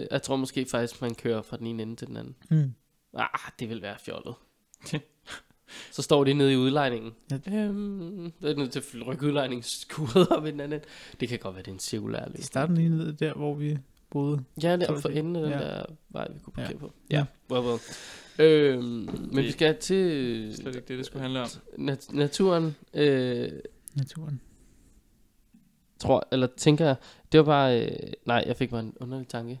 [0.00, 2.34] Øh, jeg tror måske faktisk, man kører fra den ene ende til den anden.
[2.50, 2.72] Mm.
[3.16, 3.28] Ah,
[3.60, 4.34] det vil være fjollet.
[5.92, 7.12] Så står de nede i udlejningen.
[7.30, 7.36] Ja.
[7.52, 10.80] Øhm, er nødt til at rykke udlejningsskuret op i den anden.
[11.20, 12.44] Det kan godt være, det er en cirkulær Det løsning.
[12.44, 13.78] starter lige ned der, hvor vi
[14.10, 14.44] boede.
[14.62, 15.58] Ja, det er for enden af den ja.
[15.58, 16.62] der vej, vi kunne Ja.
[16.62, 16.92] parkere på.
[17.10, 17.24] Ja.
[17.50, 17.78] well, well.
[18.38, 18.84] Øhm,
[19.32, 21.48] men vi skal til Slet ikke det, det skulle handle om.
[21.78, 22.76] nat- naturen.
[22.94, 23.48] Øh,
[23.96, 24.40] Naturen.
[26.00, 26.96] tror, eller tænker jeg,
[27.32, 27.90] det var bare, øh,
[28.26, 29.60] nej, jeg fik bare en underlig tanke.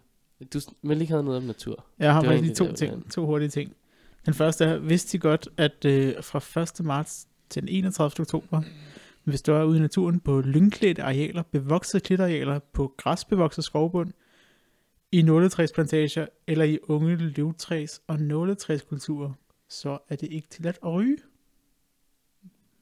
[0.54, 1.84] Du vil ikke have noget om natur.
[1.98, 3.72] Jeg har faktisk lige to ting, to hurtige ting.
[4.26, 6.84] Den første er, vidste I godt, at øh, fra 1.
[6.84, 8.20] marts til den 31.
[8.22, 8.62] oktober,
[9.24, 14.12] hvis du er ude i naturen på lyngklædte arealer, bevoksede klitarealer, på græsbevokset skovbund,
[15.12, 19.32] i nåletræsplantager eller i unge løvtræs og nåletræskulturer,
[19.68, 21.18] så er det ikke tilladt at ryge.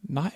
[0.02, 0.32] Nej,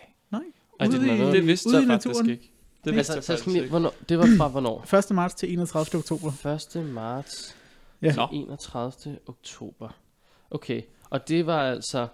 [0.81, 2.31] Ej, det, i- det vidste ude jeg i faktisk naturen.
[2.31, 2.53] ikke.
[2.85, 3.69] Det vidste altså, jeg faktisk ikke.
[3.71, 4.95] hvornår, det var fra hvornår?
[5.11, 5.11] 1.
[5.11, 5.99] marts til 31.
[5.99, 6.47] oktober.
[6.77, 6.87] 1.
[6.93, 7.57] marts
[8.03, 8.09] Ja.
[8.13, 9.19] Til 31.
[9.27, 9.89] oktober.
[10.51, 12.09] Okay, og det var altså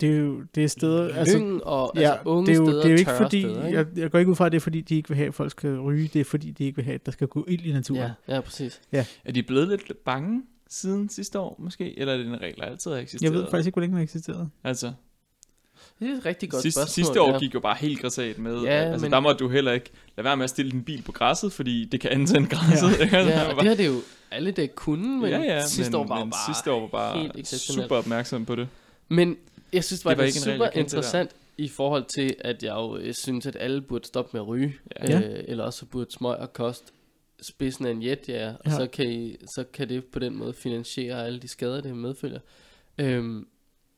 [0.00, 1.06] Det er jo det er steder...
[1.08, 3.40] lyng Altså, og ja, altså unge det er jo, steder, det er jo ikke fordi,
[3.42, 3.78] steder, ikke?
[3.78, 5.34] jeg, jeg går ikke ud fra, at det er fordi, de ikke vil have, at
[5.34, 6.10] folk skal ryge.
[6.12, 8.10] Det er fordi, de ikke vil have, at der skal gå ild i naturen.
[8.28, 8.80] Ja, ja, præcis.
[9.24, 11.98] Er de blevet lidt bange siden sidste år, måske?
[11.98, 13.32] Eller er det en regel, der altid har eksisteret?
[13.32, 14.50] Jeg ved faktisk ikke, hvor længe den har eksisteret.
[14.64, 14.92] Altså,
[16.00, 16.92] Det er et rigtig godt sidste, spørgsmål.
[17.04, 17.38] sidste år ja.
[17.38, 18.62] gik jo bare helt græsat med.
[18.62, 21.02] Ja, altså, men- der må du heller ikke lade være med at stille din bil
[21.02, 22.88] på græsset, fordi det kan antænde græsset.
[22.98, 23.02] Ja.
[23.02, 24.00] Altså, Ja, man og det har det jo
[24.30, 26.88] alle dage kunne, men ja, ja, sidste men, år var men bare sidste år var
[26.88, 28.68] bare super opmærksom på det.
[29.08, 29.36] Men
[29.72, 30.80] jeg synes bare, Det var det er regel, super jeg der.
[30.80, 34.46] interessant i forhold til, at jeg jo øh, synes, at alle burde stoppe med at
[34.48, 34.74] ryge.
[35.08, 35.20] Ja.
[35.20, 36.92] Øh, eller også burde smøg og kost
[37.42, 38.70] spidsen af en jet, ja, og Ja.
[38.76, 42.40] så, kan I, så kan det på den måde finansiere alle de skader, det medfølger.
[42.98, 43.46] Øhm,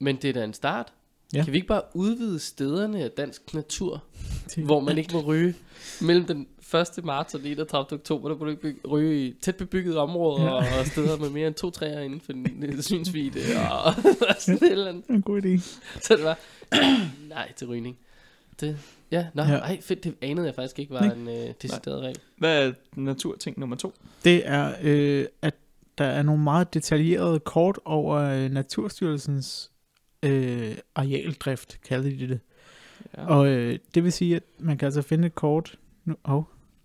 [0.00, 0.92] men det er da en start.
[1.34, 1.44] Ja.
[1.44, 4.04] Kan vi ikke bare udvide stederne af dansk natur,
[4.66, 5.54] hvor man ikke må ryge
[6.00, 6.46] mellem den
[6.80, 7.04] 1.
[7.04, 7.98] marts og den 31.
[7.98, 10.80] oktober, der må du ikke ryge i tæt bebyggede områder Ja.
[10.80, 13.40] og steder med mere end to træer inden for den synsvide
[13.86, 13.94] og
[14.38, 15.02] sådan et eller andet.
[15.06, 15.58] Det er en god idé.
[16.02, 16.38] Så det var,
[17.28, 17.98] nej til rygning.
[18.60, 18.78] Det,
[19.10, 19.48] ja, nå, Ja.
[19.52, 19.58] ja.
[19.58, 21.14] ej fedt, det anede jeg faktisk ikke var Nej.
[21.14, 22.18] en øh, decideret regel.
[22.38, 23.94] Hvad er naturting nummer to?
[24.24, 25.54] Det er, øh, at
[25.98, 29.70] der er nogle meget detaljerede kort over øh, Naturstyrelsens
[30.22, 32.40] øh, arealdrift, kalder de det.
[33.16, 33.26] Ja.
[33.26, 35.78] Og øh, det vil sige, at man kan altså finde et kort.
[36.04, 36.42] Nu, oh,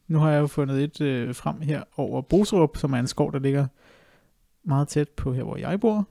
[0.10, 3.32] nu har jeg jo fundet et øh, frem her over Boserup, som er en skov,
[3.34, 3.67] der ligger
[4.63, 6.08] meget tæt på her, hvor jeg bor.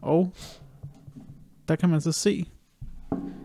[0.00, 0.32] Og
[1.68, 2.46] der kan man så se,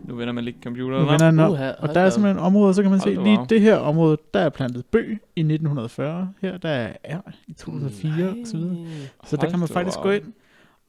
[0.04, 2.72] Nu vender man lige nu computeren vender den op, Uha, og der er simpelthen områder,
[2.72, 3.46] så kan man se Hold lige wow.
[3.46, 6.32] det her område, der er plantet bøg i 1940.
[6.40, 8.74] Her der er R i 2004 og så videre.
[8.74, 8.90] Nej.
[9.24, 10.32] Så der kan man faktisk gå ind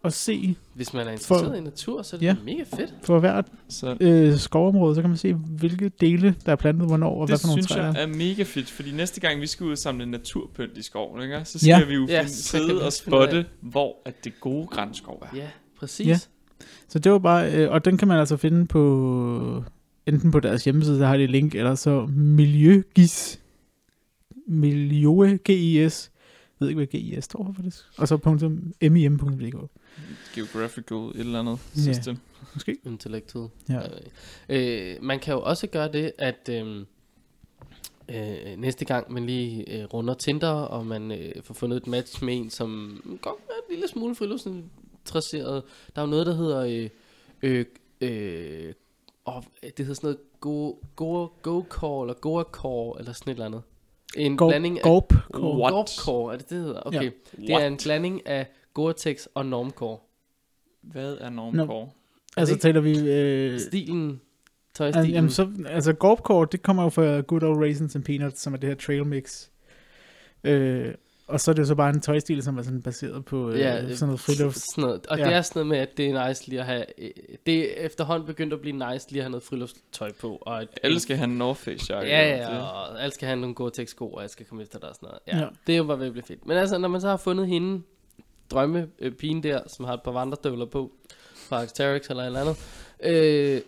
[0.07, 2.35] og se, Hvis man er interesseret For- i natur, så er det Ja.
[2.39, 2.43] ja.
[2.45, 2.93] mega fedt.
[3.03, 7.19] for hvert Så øh, skovområde, så kan man se, hvilke dele, der er plantet, hvornår,
[7.19, 7.93] og hvad det for nogle synes træer.
[7.93, 11.21] jeg er mega fedt, fordi næste gang vi skal ud og samle naturpynt i skoven,
[11.23, 11.41] ikke?
[11.43, 11.77] så Ja.
[11.79, 15.37] skal vi jo Ja, finde, sidde og spotte, hvor at det gode grænskov er.
[15.37, 15.47] Ja,
[15.79, 16.07] præcis.
[16.07, 16.19] Ja.
[16.89, 19.63] Så det var bare, øh, og den kan man altså finde på,
[20.07, 23.39] enten på deres hjemmeside, der har de et link, eller så Miljøgis,
[24.47, 25.91] Miljø, G-I-S, jeg
[26.59, 29.69] ved ikke, hvad GIS står for faktisk, og så punktum mim.dk.
[30.35, 31.93] Geographical et eller andet Ja.
[31.93, 32.17] system.
[32.53, 32.77] Måske.
[32.85, 33.49] Intellektet.
[33.69, 33.79] Ja.
[34.49, 36.85] Øh, man kan jo også gøre det, at øhm,
[38.09, 42.23] øh, næste gang man lige øh, runder Tinder, og man øh, får fundet et match
[42.23, 45.63] med en, som godt er en lille smule friluftsinteresseret.
[45.95, 46.59] Der er jo noget, der hedder...
[46.59, 46.89] Øh,
[47.41, 47.65] øh,
[48.01, 48.73] øh,
[49.25, 53.35] åh, det hedder sådan noget go, go, go call, eller goa call, eller sådan et
[53.35, 53.61] eller andet.
[54.17, 54.83] En Gorp, blanding af...
[54.83, 55.31] Gorp, What?
[55.31, 55.71] Gorp.
[55.71, 56.81] Gorpcore, er det det, hedder?
[56.85, 57.03] Okay.
[57.03, 57.09] Ja.
[57.41, 58.47] Det er en blanding af
[58.79, 59.97] Gore-Tex og Normcore.
[60.81, 61.89] Hvad er normcore?
[62.37, 62.99] Altså det- taler vi...
[63.09, 64.21] Øh, Stilen,
[64.73, 65.09] tøjstilen.
[65.11, 68.57] jamen, så, altså Gorpcore, det kommer jo fra Good Old Raisins and Peanuts, som er
[68.57, 69.47] det her trail mix.
[70.43, 70.93] Øh,
[71.27, 73.59] og så er det jo så bare en tøjstil, som er sådan baseret på øh,
[73.59, 74.57] Ja, sådan noget friluft.
[74.59, 75.07] Sådan noget.
[75.07, 75.25] Og Ja.
[75.25, 76.85] det er sådan noget med, at det er nice lige at have...
[76.97, 77.09] øh,
[77.45, 80.35] Det er efterhånden begyndt at blive nice lige at have noget friluftstøj på.
[80.41, 82.09] Og et, Alle skal have en North Face jakke.
[82.11, 84.89] Ja, ja, og alle skal have nogle gode sko, og jeg skal komme efter dig
[84.89, 85.19] og sådan noget.
[85.27, 85.49] Ja, Ja.
[85.67, 86.45] det er jo bare at blive fedt.
[86.47, 87.81] Men altså, når man så har fundet hende,
[88.51, 90.91] drømmepigen der, som har et par vandrestøvler på,
[91.35, 92.57] fra Arcteryx eller et eller andet,
[93.03, 93.61] øh,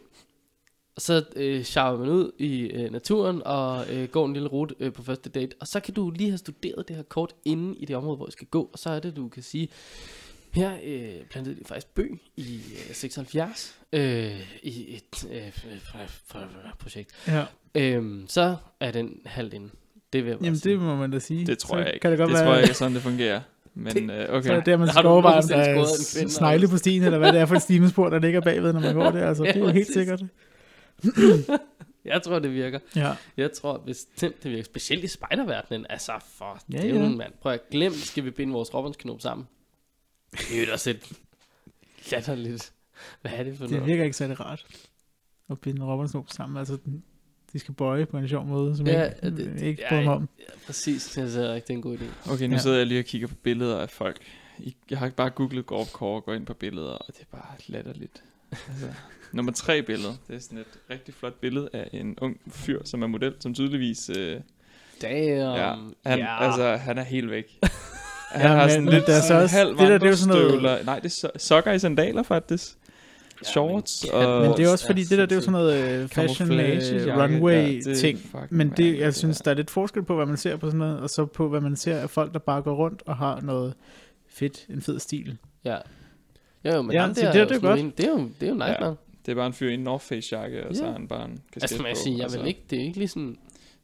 [1.02, 4.94] så øh, shower man ud i øh, naturen og øh, går en lille rute øh,
[4.94, 5.56] på første date.
[5.60, 8.28] Og så kan du lige have studeret det her kort inde i det område, hvor
[8.28, 8.70] I skal gå.
[8.74, 9.70] Og så er det, du kan sige,
[10.52, 14.02] her øh, plantede de faktisk bøg i øh, 76 øh,
[14.64, 15.52] i et øh,
[16.80, 17.12] projekt.
[17.28, 17.44] Ja.
[17.76, 19.70] Øhm, så er den halvt inde.
[20.14, 20.74] Det vil jeg Jamen, sige.
[20.74, 21.46] det må man da sige.
[21.46, 22.00] Det tror så jeg ikke.
[22.00, 23.42] Kan det godt det være, tror jeg ikke sådan, det fungerer.
[23.74, 24.50] Men øh, Så okay.
[24.50, 27.34] er det der, man skal du overveje, om der er snegle på stien, eller hvad
[27.34, 29.28] det er for et stimespor, der ligger bagved, når man går der.
[29.28, 30.24] Altså, Ja, det er jo helt sikkert.
[32.06, 32.80] Jeg tror, det virker.
[32.96, 33.16] Ja.
[33.38, 34.64] Jeg tror bestemt, det virker.
[34.64, 35.86] Specielt i spejderverdenen.
[35.90, 37.18] Altså, for Ja, dævlen, ja.
[37.18, 37.34] mand.
[37.42, 39.48] Prøv at glem, skal vi binde vores robbensknop sammen.
[40.32, 41.12] Det er jo da et
[42.12, 42.74] latterligt.
[43.22, 43.88] Hvad er det for Det noget?
[43.88, 44.66] virker ikke særlig rart
[45.50, 46.58] at binde Robertson sammen.
[46.58, 46.78] Altså,
[47.54, 50.04] de skal bøje på en sjov måde, som Ja, jeg ikke, det- ikke ja, bryder
[50.04, 50.30] mig om.
[50.40, 51.18] Ja, præcis.
[51.18, 52.32] Jeg synes ikke, det er en god idé.
[52.32, 52.62] Okay, nu Ja.
[52.62, 54.18] sidder jeg lige og kigger på billeder af folk.
[54.90, 57.56] Jeg har bare googlet Gorp Core og går ind på billeder, og det er bare
[57.68, 58.24] latterligt.
[58.52, 58.88] Altså,
[59.34, 63.04] nummer tre billede, det er sådan et rigtig flot billede af en ung fyr, som
[63.04, 64.10] er model, som tydeligvis...
[64.18, 64.40] Øh,
[65.02, 65.16] Damn.
[65.16, 65.74] ja,
[66.06, 66.44] han, ja.
[66.46, 67.46] altså, han er helt væk.
[68.32, 69.98] Han Ja, har men- sådan men lidt der er så sådan også- halv det der,
[69.98, 70.86] det er jo sådan noget-.
[70.86, 72.68] Nej, det er so- sokker i sandaler faktisk.
[73.42, 74.42] Ja, Shorts men og...
[74.42, 76.52] Men det er også Ja, fordi, det der, det er jo sådan noget øh, fashion
[76.52, 78.20] øh, Camouflagejakke, runway ja, det er ting.
[78.20, 80.80] fucking Men det, jeg synes, der er lidt forskel på, hvad man ser på sådan
[80.80, 83.42] noget, og så på, hvad man ser af folk, der bare går rundt og har
[83.42, 83.74] noget
[84.30, 85.38] fedt, en fed stil.
[85.66, 85.78] Ja.
[86.66, 87.42] Jo, jo, men Ja, ham det er det
[87.80, 88.80] en- Det er jo, det er jo nice Ja.
[88.80, 88.98] nok.
[89.30, 90.88] Det er bare en fyr i en North Face jakke, og så Ja.
[90.90, 92.00] har han bare en kasket Altså, man på.
[92.04, 92.40] sige, jeg altså.
[92.40, 93.38] vil ikke, det er ikke lige sådan,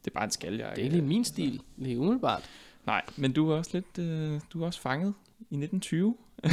[0.04, 0.76] Det er bare en skaldjakke.
[0.76, 2.42] det er ikke lige min stil, lige umiddelbart.
[2.86, 5.14] Nej, men du er også lidt, øh, du er også fanget
[5.50, 6.16] i 1920.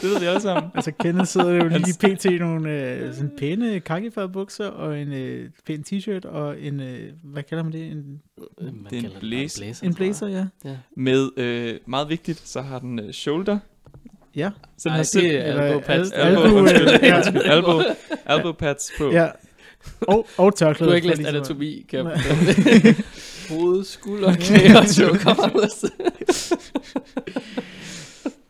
[0.00, 0.70] det ved vi alle sammen.
[0.74, 2.24] Altså, Kenneth sidder jo lige pt.
[2.24, 7.12] i nogle øh, sådan pæne kakifærede bukser, og en øh, pæn t-shirt, og en, øh,
[7.22, 7.90] hvad kalder man det?
[7.90, 8.20] En,
[8.60, 9.86] Øh, Man Det er en blazer.
[9.86, 10.46] en blazer, ja.
[10.64, 10.76] Ja.
[10.96, 13.58] Med, øh, meget vigtigt, så har den øh, shoulder.
[14.36, 16.10] Ja, Så Ej, det er eller elbow pads.
[16.12, 17.16] al- elbow, albu, undskyld, ja.
[17.16, 17.80] undskyld, elbow,
[18.30, 19.10] elbow pads på.
[19.12, 19.28] ja.
[20.00, 20.90] Og, og Du tørklæde.
[20.90, 22.14] har ikke læst at- anatomi, kan jeg
[23.50, 25.84] Hoved, skulder, knæ og chokerhavs.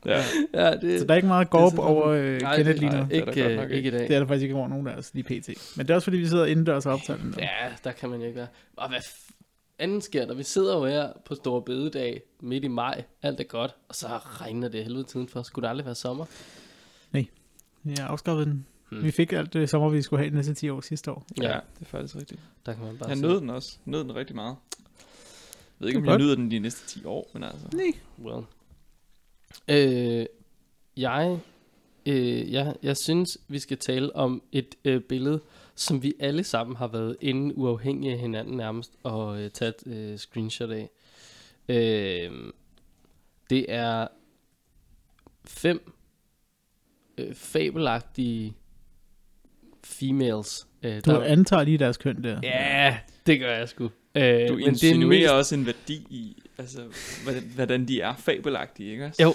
[0.07, 0.23] Ja.
[0.55, 2.97] ja, det, Så der er ikke meget er over øh, Nej, Kenneth det- lige nu.
[2.97, 3.09] nej.
[3.09, 4.01] det er der ikke, ikke i dag.
[4.01, 5.49] Det er der faktisk ikke over nogen af os lige pt.
[5.77, 7.43] Men det er også fordi, vi sidder indendørs og optager den der.
[7.43, 7.49] Ja,
[7.85, 8.47] der kan man jo ikke være.
[8.77, 8.99] Og hvad
[9.79, 10.35] anden sker der?
[10.35, 13.05] Vi sidder jo her på Store Bededag midt i maj.
[13.23, 13.75] Alt er godt.
[13.89, 15.43] Og så regner det helvede tiden for.
[15.43, 16.25] Skulle det aldrig være sommer?
[17.87, 18.67] Jeg har afskaffet den.
[18.91, 19.03] Hmm.
[19.03, 21.27] Vi fik alt det sommer, vi skulle have de næste 10 år sidste år.
[21.43, 22.41] ja, Ja, det er faktisk rigtigt.
[22.67, 23.79] der kan man bare Han sige, nød den også.
[23.85, 24.57] Nød den rigtig meget.
[24.79, 24.85] Jeg
[25.79, 27.67] ved ikke, om Det jeg nyder den de næste 10 år, men altså...
[28.23, 28.45] Well.
[29.69, 30.27] Øh,
[30.97, 31.39] jeg,
[32.07, 35.41] øh, jeg, jeg synes, vi skal tale om et øh, billede,
[35.77, 40.19] som vi alle sammen har været inde uafhængige af hinanden nærmest, og øh, taget øh,
[40.19, 40.91] screenshot af.
[41.69, 42.31] Øh,
[43.51, 44.07] det er
[45.47, 45.93] fem
[47.19, 48.55] øh, fabelagtige
[49.85, 50.67] females.
[50.83, 52.41] Øh, Du antager lige deres køn der.
[52.43, 53.85] Ja, det gør jeg sgu.
[53.85, 54.23] Øh, Du men
[54.59, 56.81] det er insinuerer mest- også en værdi i, altså,
[57.25, 59.23] hvordan, hvordan de er fabelagtige, ikke også?
[59.23, 59.35] Jo.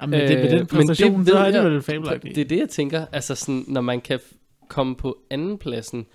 [0.00, 2.34] Jamen, det, med Øh, den men præstation, det så ved er det vel fabelagtigt.
[2.34, 3.06] Det er det, jeg tænker.
[3.12, 4.20] Altså sådan, når man kan
[4.68, 6.06] komme på anden pladsen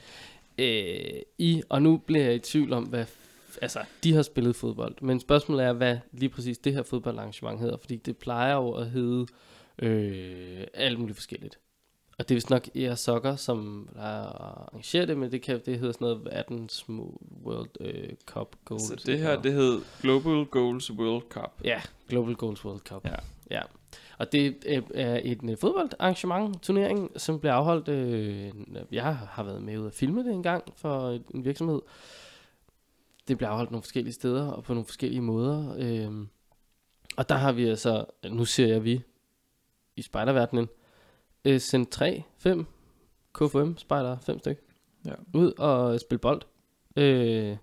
[0.57, 3.05] øh, i, og nu bliver jeg i tvivl om, hvad,
[3.61, 7.77] altså, de har spillet fodbold, men spørgsmålet er, hvad lige præcis det her fodboldarrangement hedder,
[7.77, 9.25] fordi det plejer jo at hedde
[9.79, 11.59] øh, alt muligt forskelligt.
[12.21, 15.93] Og det er vist nok Ea Sokker, som arrangerer det, men det, kan, det hedder
[15.93, 18.83] sådan noget 18 små World øh, Cup Goals.
[18.83, 21.51] Så det her, det hed Global Goals World Cup.
[21.63, 23.05] Ja, Global Goals World Cup.
[23.05, 23.15] Ja.
[23.51, 23.61] Ja.
[24.17, 27.87] Og det øh, er et øh, fodboldarrangement, turnering, som bliver afholdt.
[27.87, 28.51] Øh,
[28.91, 31.81] jeg har været med ud at filme det en gang for en virksomhed.
[33.27, 35.75] Det bliver afholdt nogle forskellige steder og på nogle forskellige måder.
[35.77, 36.27] Øh,
[37.17, 39.01] og der har vi altså, nu ser jeg vi
[39.95, 40.69] i spejderverdenen,
[41.45, 42.65] øh, sendt 3, 5
[43.33, 44.59] KFM spejder, 5 styk,
[45.05, 45.13] Ja.
[45.33, 46.41] ud og spille bold.
[46.95, 47.57] Øh,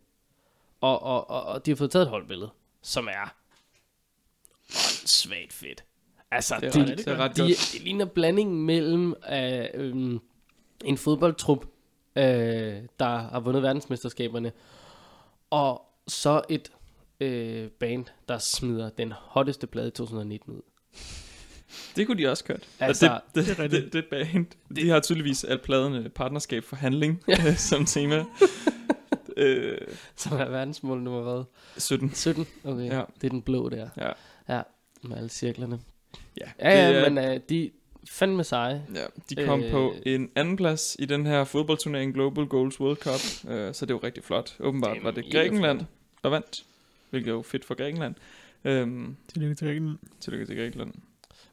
[0.80, 2.50] og, og, og, og de har fået taget et holdbillede,
[2.82, 3.34] som er
[5.08, 5.84] svagt fedt.
[6.30, 10.18] Altså, Det de, ret- det er ret de, det ligner blandingen mellem øh, øhm,
[10.84, 11.66] en fodboldtrup,
[12.16, 12.22] øh,
[12.98, 14.52] der har vundet verdensmesterskaberne,
[15.50, 16.72] og så et
[17.20, 20.60] øh, band, der smider den hotteste plade i 2019 ud.
[21.96, 22.68] Det kunne de også kørt.
[22.80, 27.22] Altså, det, det det, det, det band, de har tydeligvis alt pladerne partnerskab for handling
[27.56, 28.24] som tema.
[29.36, 29.78] øh,
[30.16, 31.44] Som er verdensmål nummer hvad?
[31.76, 32.14] 17.
[32.14, 32.46] 17?
[32.64, 33.02] Okay, ja.
[33.20, 33.88] det er den blå der.
[33.96, 34.10] Ja.
[35.02, 35.80] Med alle cirklerne.
[36.40, 37.70] Ja, Ja, det ja, men uh, de
[38.10, 38.86] fandme seje.
[38.94, 39.72] Ja, de kom øh, Øh.
[39.72, 43.94] på en anden plads i den her fodboldturnering Global Goals World Cup, øh, så det
[43.94, 44.56] jo rigtig flot.
[44.60, 45.88] Åbenbart Det er var det Grækenland, flot.
[46.24, 46.64] der vandt,
[47.10, 48.14] hvilket er jo fedt for Grækenland.
[48.64, 49.98] Øhm, Tillykke til Grækenland.
[50.20, 50.94] tillykke til Grækenland.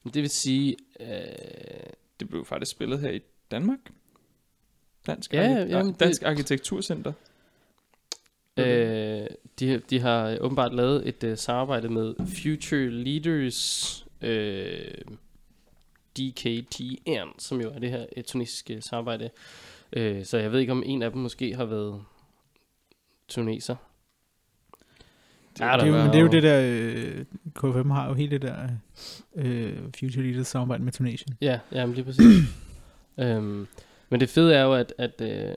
[0.03, 1.07] Men det vil sige, øh,
[2.19, 3.19] Det blev faktisk spillet her i
[3.51, 3.79] Danmark.
[5.07, 6.23] Dansk, Ja, Arki- jamen, det- Dansk
[8.57, 9.23] Arkitekturcenter.
[9.23, 9.27] øh,
[9.59, 14.91] de, de har åbenbart lavet et uh, samarbejde med Future Leaders øh,
[16.19, 19.29] DKTN, som jo er det her et tunisiske samarbejde.
[19.93, 22.01] Øh, så jeg ved ikke, om en af dem måske har været
[23.27, 23.75] tuneser.
[25.53, 27.25] Det, Ja, Det er, jo, men det er jo det der, øh,
[27.59, 28.67] K5 har jo hele det der
[29.35, 31.37] øh, Future Leaders samarbejde med Tunesien.
[31.41, 32.23] Ja, ja, men lige præcis.
[33.19, 33.67] øhm,
[34.09, 35.53] men det fede er jo, at, at øh,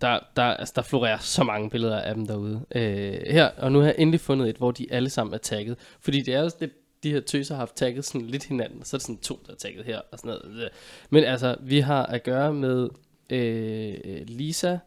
[0.00, 2.64] der, der, altså, der florerer så mange billeder af dem derude.
[2.74, 5.78] Øh, her, og nu har jeg endelig fundet et, hvor de alle sammen er tagget.
[6.00, 6.70] Fordi det er også det,
[7.02, 8.84] de her tøser har haft tagget sådan lidt hinanden.
[8.84, 10.64] Så er det sådan to, der er tagget her og sådan noget.
[10.64, 10.70] Øh,
[11.10, 12.88] men altså, vi har at gøre med
[13.30, 14.78] øh, Lisa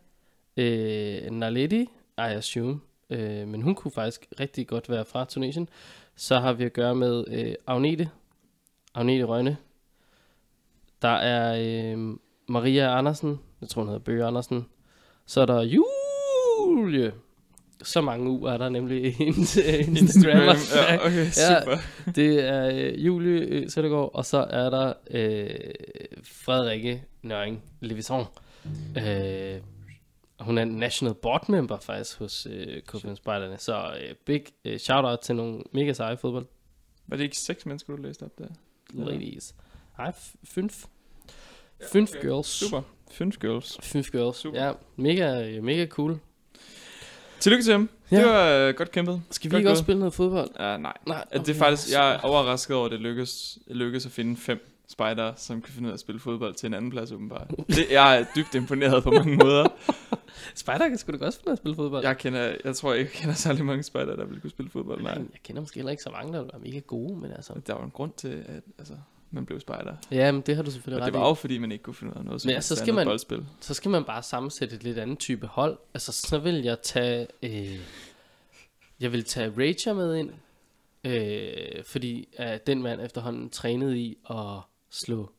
[0.57, 2.79] øh, Naledi, I assume.
[3.09, 5.69] Øh, men hun kunne faktisk rigtig godt være fra Tunesien.
[6.15, 8.09] Så har vi at gøre med øh, Agnete,
[8.95, 9.57] Agnete Rønne.
[11.01, 12.17] Der er øh,
[12.47, 14.65] Maria Andersen, jeg tror hun hedder Bøge Andersen.
[15.27, 17.13] Så er der Julie.
[17.83, 20.55] Så mange uger er der nemlig i hendes øh, Instagram.
[20.75, 21.77] Ja, okay, super.
[22.15, 25.49] Det er øh, Julie øh, Søndergaard, og så er der øh,
[26.23, 28.25] Frederikke Nøring Levison.
[28.97, 29.61] Øh,
[30.39, 33.57] hun er national board member faktisk hos øh, Copenhagen Spejderne.
[33.57, 36.45] Så øh, big øh, shout out til nogle mega seje fodbold
[37.07, 38.47] Var det ikke seks mennesker, du læste op der?
[38.97, 39.03] Ja.
[39.03, 39.55] ladies.
[39.99, 40.85] Ej, f- fünf.
[41.91, 42.21] Fünf okay.
[42.27, 42.47] girls.
[42.47, 42.81] Super.
[43.11, 43.77] Fünf girls.
[43.83, 44.37] Fünf girls.
[44.37, 44.65] Super.
[44.65, 46.19] Ja, mega, mega cool.
[47.39, 47.89] Tillykke til dem.
[48.11, 48.17] Ja.
[48.17, 49.21] Det var øh, godt kæmpet.
[49.31, 50.49] Skal vi Godt ikke også spille noget fodbold?
[50.49, 50.93] Uh, nej.
[51.05, 54.37] Nej, Okay, det er faktisk, jeg er overrasket over, at det lykkes, lykkes at finde
[54.37, 57.53] fem spejdere, som kan finde ud af at spille fodbold til en anden plads, åbenbart.
[57.67, 59.67] Det, jeg er dybt imponeret på mange måder.
[60.55, 62.03] Spider kan sgu da godt finde ud af at spille fodbold.
[62.03, 65.01] Jeg, kender, jeg tror ikke, jeg kender særlig mange spejdere, der vil kunne spille fodbold.
[65.01, 65.13] Nej.
[65.13, 67.53] Jeg kender måske heller ikke så mange, der vil være mega gode, men altså...
[67.67, 68.93] Der var en grund til, at altså,
[69.31, 69.95] man blev spejder.
[70.11, 71.21] Ja, men det har du selvfølgelig Og ret det i.
[71.21, 73.07] var jo, fordi man ikke kunne finde ud af noget som Men så skal man-
[73.07, 73.45] boldspil.
[73.61, 75.77] Så skal man bare sammensætte et lidt andet type hold.
[75.93, 77.27] Altså, så vil jeg tage...
[77.43, 77.79] Øh,
[78.99, 80.29] jeg vil tage Rager med ind.
[81.03, 84.59] Øh, fordi uh, den mand efterhånden trænede i at
[84.91, 85.31] slå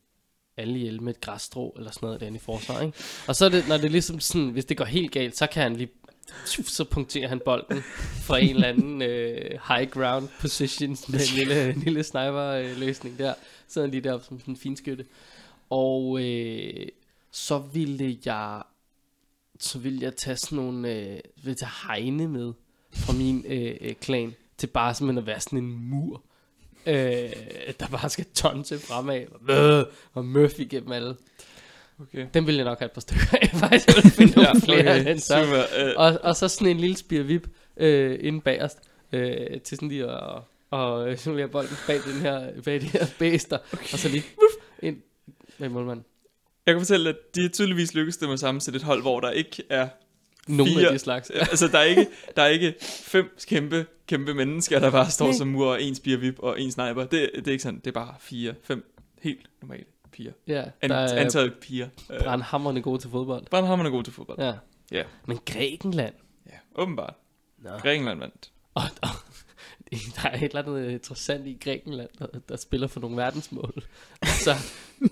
[0.57, 2.99] alle ihjel med et græsstrå eller sådan noget derinde i forsvar, ikke?
[3.29, 5.63] Og så er det, når det ligesom sådan, hvis det går helt galt, så kan
[5.63, 5.89] han lige,
[6.77, 7.83] så punkterer han bolden
[8.23, 12.79] fra en eller anden øh, high ground position med en lille, en lille sniper øh,
[12.79, 13.35] løsning der.
[13.69, 15.05] Så han lige deroppe som sådan en finskytte.
[15.71, 16.87] Og øh,
[17.31, 18.63] så ville jeg,
[19.61, 22.53] så ville jeg tage sådan nogle, øh, ville tage Heine med
[22.93, 26.23] fra min øh, øh, klan, til bare simpelthen at være sådan en mur,
[26.87, 27.33] øh,
[27.81, 31.17] der bare skal tonse fremad, øh, og Murphy gennem alle.
[32.01, 32.27] Okay.
[32.35, 33.87] Den vil jeg nok have et par stykker af, faktisk.
[33.89, 35.43] Jeg vil finde nogle Ja, flere okay, den så.
[35.45, 35.63] super.
[35.79, 38.79] Øh, Og, og så sådan en lille spire vip øh, inde bagerst,
[39.13, 43.07] øh, til sådan lige at og øh, jonglere bolden bag, den her, bag de her
[43.19, 43.93] bæster, okay.
[43.93, 44.97] og så lige wuff, ind
[45.59, 46.05] med målmanden.
[46.67, 49.63] Jeg kan fortælle, at de tydeligvis lykkedes dem at sammensætte et hold, hvor der ikke
[49.71, 49.89] er
[50.49, 50.87] Nogle Fire.
[50.87, 51.31] af de slags.
[51.51, 52.07] altså, der er ikke,
[52.37, 55.35] der er ikke fem kæmpe, kæmpe mennesker, der bare står Nej.
[55.37, 57.05] som mur, og en spirvip og en sniper.
[57.05, 59.85] Det, det er ikke sådan, det er bare fire, fem helt normale
[60.19, 60.33] piger.
[60.47, 61.89] Ja, An, der er antaget piger.
[62.13, 63.47] Øh, brandhammerende gode til fodbold.
[63.51, 64.39] Brandhammer er god til fodbold.
[64.41, 64.53] Ja.
[64.93, 65.03] Ja.
[65.27, 66.15] Men Grækenland,
[66.47, 66.53] Ja,
[66.83, 67.15] åbenbart.
[67.59, 67.71] Nå.
[67.71, 68.51] Grækenland vandt.
[68.75, 69.09] Og, og,
[70.23, 73.83] der er et eller andet interessant i Grækenland, der, der spiller for nogle verdensmål.
[74.45, 74.55] Så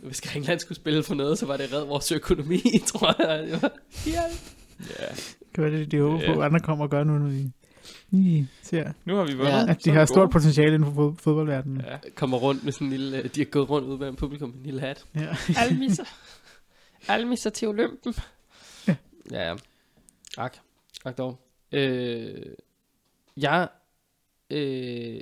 [0.03, 3.43] hvis Grækenland skulle spille for noget, så var det red vores økonomi, tror jeg.
[3.47, 3.71] Det var,
[4.07, 4.23] ja.
[5.01, 5.15] Ja.
[5.55, 6.39] Kan være det, de håber på, Ja.
[6.39, 7.29] at andre kommer og gør nu,
[8.11, 9.53] lige ser, Nu har vi vundet.
[9.53, 9.67] Ja.
[9.71, 10.29] at de har vi stort gode.
[10.33, 11.81] potentiale inden for fod- fodboldverdenen.
[11.87, 11.99] Ja.
[12.15, 13.23] Kommer rundt med sådan en lille...
[13.23, 15.05] De har gået rundt ud med en publikum med en lille hat.
[15.15, 15.37] Ja.
[15.63, 16.05] Almisser.
[17.09, 18.15] Almisser til Olympen.
[18.89, 18.97] Ja.
[19.31, 19.55] Ja, ja.
[20.39, 20.57] Ak.
[21.05, 21.41] Ak dog.
[21.73, 22.43] Øh,
[23.37, 23.69] jeg
[24.51, 25.21] øh,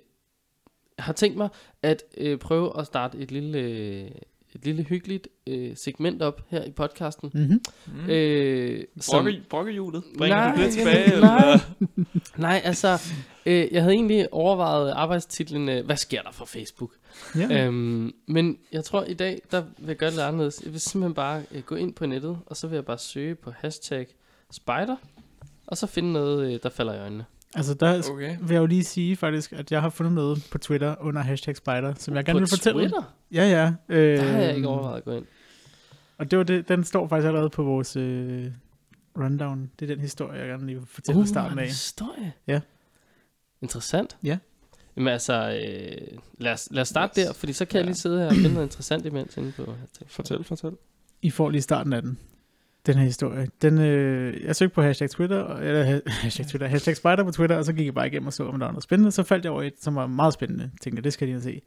[0.98, 1.48] har tænkt mig
[1.82, 4.10] at øh, prøve at starte et lille, øh,
[4.54, 7.30] et lille hyggeligt øh, segment op her i podcasten.
[7.34, 7.60] Mm-hmm.
[7.86, 8.10] Mm.
[8.10, 10.02] Øh, som, Brokke, brokkehjulet.
[10.18, 11.20] Bringer Nej, det lidt jeg- tilbage?
[11.20, 11.36] nej.
[11.38, 11.58] Eller?
[12.46, 13.00] nej, altså,
[13.46, 16.90] øh, jeg havde egentlig overvejet arbejdstitlen, øh, hvad sker der for Facebook?
[17.38, 17.64] Ja.
[17.66, 20.62] Øhm, men jeg tror i dag, der vil jeg gøre det lidt anderledes.
[20.64, 23.34] Jeg vil simpelthen bare øh, gå ind på nettet, og så vil jeg bare søge
[23.34, 24.06] på hashtag
[24.50, 24.96] spider,
[25.66, 27.24] og så finde noget, øh, der falder i øjnene.
[27.54, 28.36] Altså, der Okay.
[28.40, 31.56] vil jeg jo lige sige faktisk, at jeg har fundet noget på Twitter under hashtag
[31.56, 32.80] spider, som jeg gerne vil fortælle.
[32.80, 33.14] Twitter?
[33.32, 33.72] Ja, ja.
[33.96, 35.24] Øh, Der har jeg ikke overvejet at gå ind.
[36.18, 38.46] Og det var det, den står faktisk allerede på vores, øh,
[39.18, 39.70] rundown.
[39.80, 41.66] Det er den historie, jeg gerne lige vil fortælle uh, starten en af.
[41.66, 42.32] historie.
[42.46, 42.60] Ja.
[43.62, 44.16] Interessant.
[44.24, 44.38] Ja.
[44.96, 47.26] Jamen altså, øh, lad, os, lad os starte Yes.
[47.26, 47.86] der, fordi så kan jeg Ja.
[47.88, 50.06] lige sidde her og finde noget interessant imens inde på hashtag.
[50.10, 50.70] Fortæl, fortæl.
[51.22, 52.18] I får lige starten af den.
[52.86, 53.48] Den her historie.
[53.62, 57.64] Den, øh, jeg søgte på hashtag Twitter, eller hashtag Twitter, hashtag Spider på Twitter, og
[57.64, 59.10] så gik jeg bare igennem og så, om der var noget spændende.
[59.10, 60.70] Så faldt jeg over et, som var meget spændende.
[60.80, 61.62] Tænkte, det skal jeg lige se.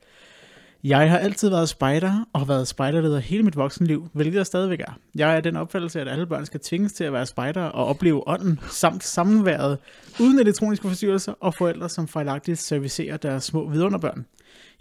[0.84, 4.80] Jeg har altid været spider, og har været spiderleder hele mit voksenliv, hvilket jeg stadigvæk
[4.80, 5.00] er.
[5.16, 8.28] Jeg er den opfattelse, at alle børn skal tvinges til at være spider og opleve
[8.28, 9.78] ånden samt sammenværet
[10.20, 14.26] uden elektroniske forstyrrelser og forældre, som fejlagtigt servicerer deres små vidunderbørn.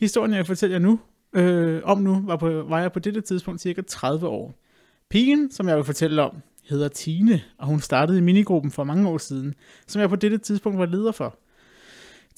[0.01, 1.01] Historien, jeg fortæller jer nu,
[1.33, 4.66] øh, om nu, var, på, var jeg på dette tidspunkt cirka 30 år.
[5.11, 6.37] Pigen, som jeg vil fortælle om,
[6.69, 9.55] hedder Tine, og hun startede i minigruppen for mange år siden,
[9.87, 11.39] som jeg på dette tidspunkt var leder for.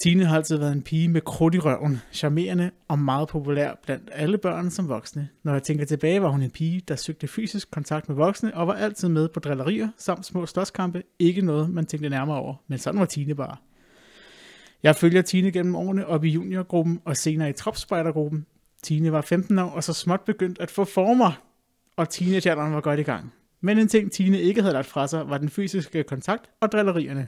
[0.03, 4.09] Tine har altid været en pige med krudt i røven, charmerende og meget populær blandt
[4.13, 5.29] alle børn som voksne.
[5.43, 8.67] Når jeg tænker tilbage, var hun en pige, der søgte fysisk kontakt med voksne og
[8.67, 11.03] var altid med på drillerier samt små slåskampe.
[11.19, 13.55] Ikke noget, man tænkte nærmere over, men sådan var Tine bare.
[14.83, 18.45] Jeg følger Tine gennem årene op i juniorgruppen og senere i tropspejdergruppen.
[18.83, 21.48] Tine var 15 år og så småt begyndt at få former,
[21.99, 23.33] og teenagealderen var godt i gang.
[23.61, 27.27] Men en ting, Tine ikke havde lagt fra sig, var den fysiske kontakt og drillerierne.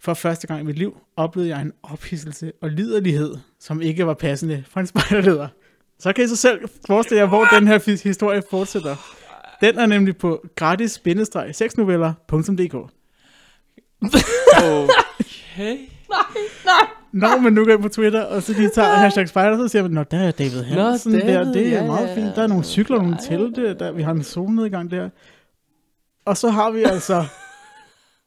[0.00, 4.14] For første gang i mit liv oplevede jeg en ophidselse og liderlighed, som ikke var
[4.14, 5.48] passende for en spejderleder.
[5.98, 8.96] Så kan I så selv forestille jer, hvor den her historie fortsætter.
[9.60, 12.74] Den er nemlig på gratis-sexnoveller.dk
[15.58, 15.78] Okay.
[17.12, 19.82] Når man nu går ind på Twitter, og så lige tager hashtag spider, så siger
[19.82, 22.36] man, Nå, der er David Hansen der, David, det er ja, meget ja, fint.
[22.36, 25.08] Der er nogle cykler, nogle telte, der, vi har en solnedgang der.
[26.24, 27.24] Og så har vi altså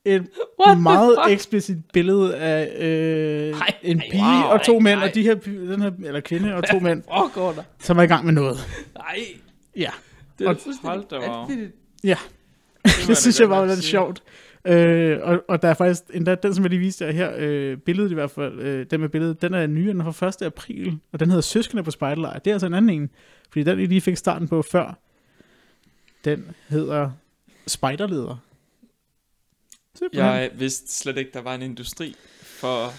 [0.05, 0.27] et
[0.67, 4.99] What meget eksplicit billede af øh, Ej, en ej, pige wow, og to ej, mænd,
[4.99, 5.07] ej.
[5.07, 7.63] og de her, pi- den her, eller kvinde og to mænd, Foregår der?
[7.79, 8.57] som er i gang med noget.
[8.95, 9.19] Nej,
[9.77, 9.89] Ja,
[10.39, 11.37] det er Og- Hold da, wow.
[11.39, 11.71] vanvittigt.
[12.03, 12.17] ja.
[13.07, 14.23] det synes jeg var lidt sjovt.
[14.65, 17.77] Øh, og, og der er faktisk endda den, som jeg lige viste jer her, øh,
[17.77, 20.41] billedet i hvert fald, øh, den med billedet, den er ny, den er fra 1.
[20.41, 22.39] april, og den hedder Søskende på Spejdelejr.
[22.39, 23.09] Det er altså en anden en,
[23.49, 24.99] fordi den, I lige fik starten på før,
[26.25, 27.11] den hedder
[27.67, 28.37] Spejderleder.
[30.13, 32.93] Jeg vidste slet ikke, der var en industri for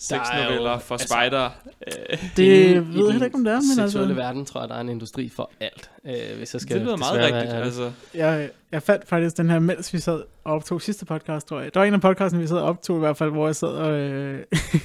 [0.00, 1.50] sexnoveller, for altså- spider.
[1.86, 4.60] Øh, det Inde i ved jeg heller ikke, om det er, men altså, verden, tror
[4.60, 5.90] jeg, der er en industri for alt.
[6.06, 7.52] Øh, hvis jeg skal det lyder meget rigtigt.
[7.52, 7.62] være.
[7.64, 11.60] Altså, jeg, jeg fandt faktisk den her, mens vi sad og optog sidste podcast, tror
[11.60, 11.74] jeg.
[11.74, 13.68] Der var en af podcasten, vi sad og optog i hvert fald, hvor jeg sad
[13.68, 14.44] og, øh,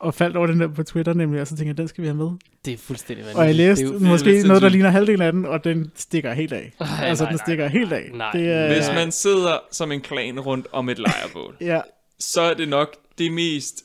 [0.00, 2.08] og faldt over den der på Twitter nemlig, og så tænkte jeg, den skal vi
[2.08, 2.30] have med.
[2.64, 3.38] Det er fuldstændig vanvittigt.
[3.40, 5.46] Og jeg læste Det er jo- det er måske noget, der ligner halvdelen af den,
[5.46, 6.72] og den stikker helt af.
[6.80, 8.10] Ej, altså, nej, den stikker nej, helt af.
[8.14, 8.30] nej.
[8.32, 11.80] det er, hvis man sidder som en klan rundt om et lejrbål, Ja,
[12.18, 13.82] så er det nok det mest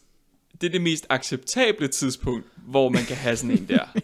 [0.62, 3.80] det er det mest acceptable tidspunkt, hvor man kan have sådan en der.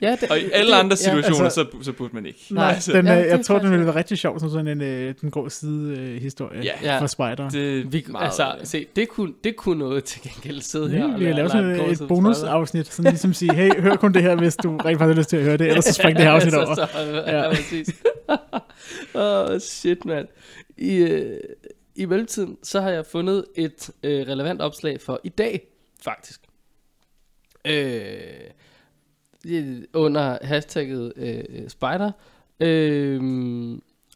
[0.00, 2.46] Ja, det, Og i alle det- andre situationer, altså- så, så burde man ikke.
[2.50, 4.50] nej, Altså, den, ja, ja, det er jeg tror, den ville være rigtig sjov som
[4.50, 6.72] sådan en øh, den grå side øh, historie Ja.
[6.82, 7.00] Ja.
[7.00, 7.48] for Spider.
[7.50, 10.98] Det Vi, meget, altså, se, det kunne, det kunne noget til gengæld sidde her.
[10.98, 13.96] Ja, og vi kan lave sådan en et, et bonusafsnit, sådan ligesom sige, hey, hør
[13.96, 15.92] kun det her, hvis du rent faktisk har lyst til at høre det, ellers så
[15.92, 16.74] spring det her afsnit over.
[16.74, 17.48] så, så, ja, Ja.
[17.48, 17.88] præcis.
[19.14, 20.28] Åh, oh, shit, mand.
[20.78, 21.40] I, øh,
[21.96, 25.66] I mellemtiden, så har jeg fundet et øh, relevant opslag for i dag,
[26.02, 26.40] faktisk.
[27.66, 28.40] Øh,
[29.94, 32.10] under hashtagget øh, spider.
[32.60, 33.20] Øh,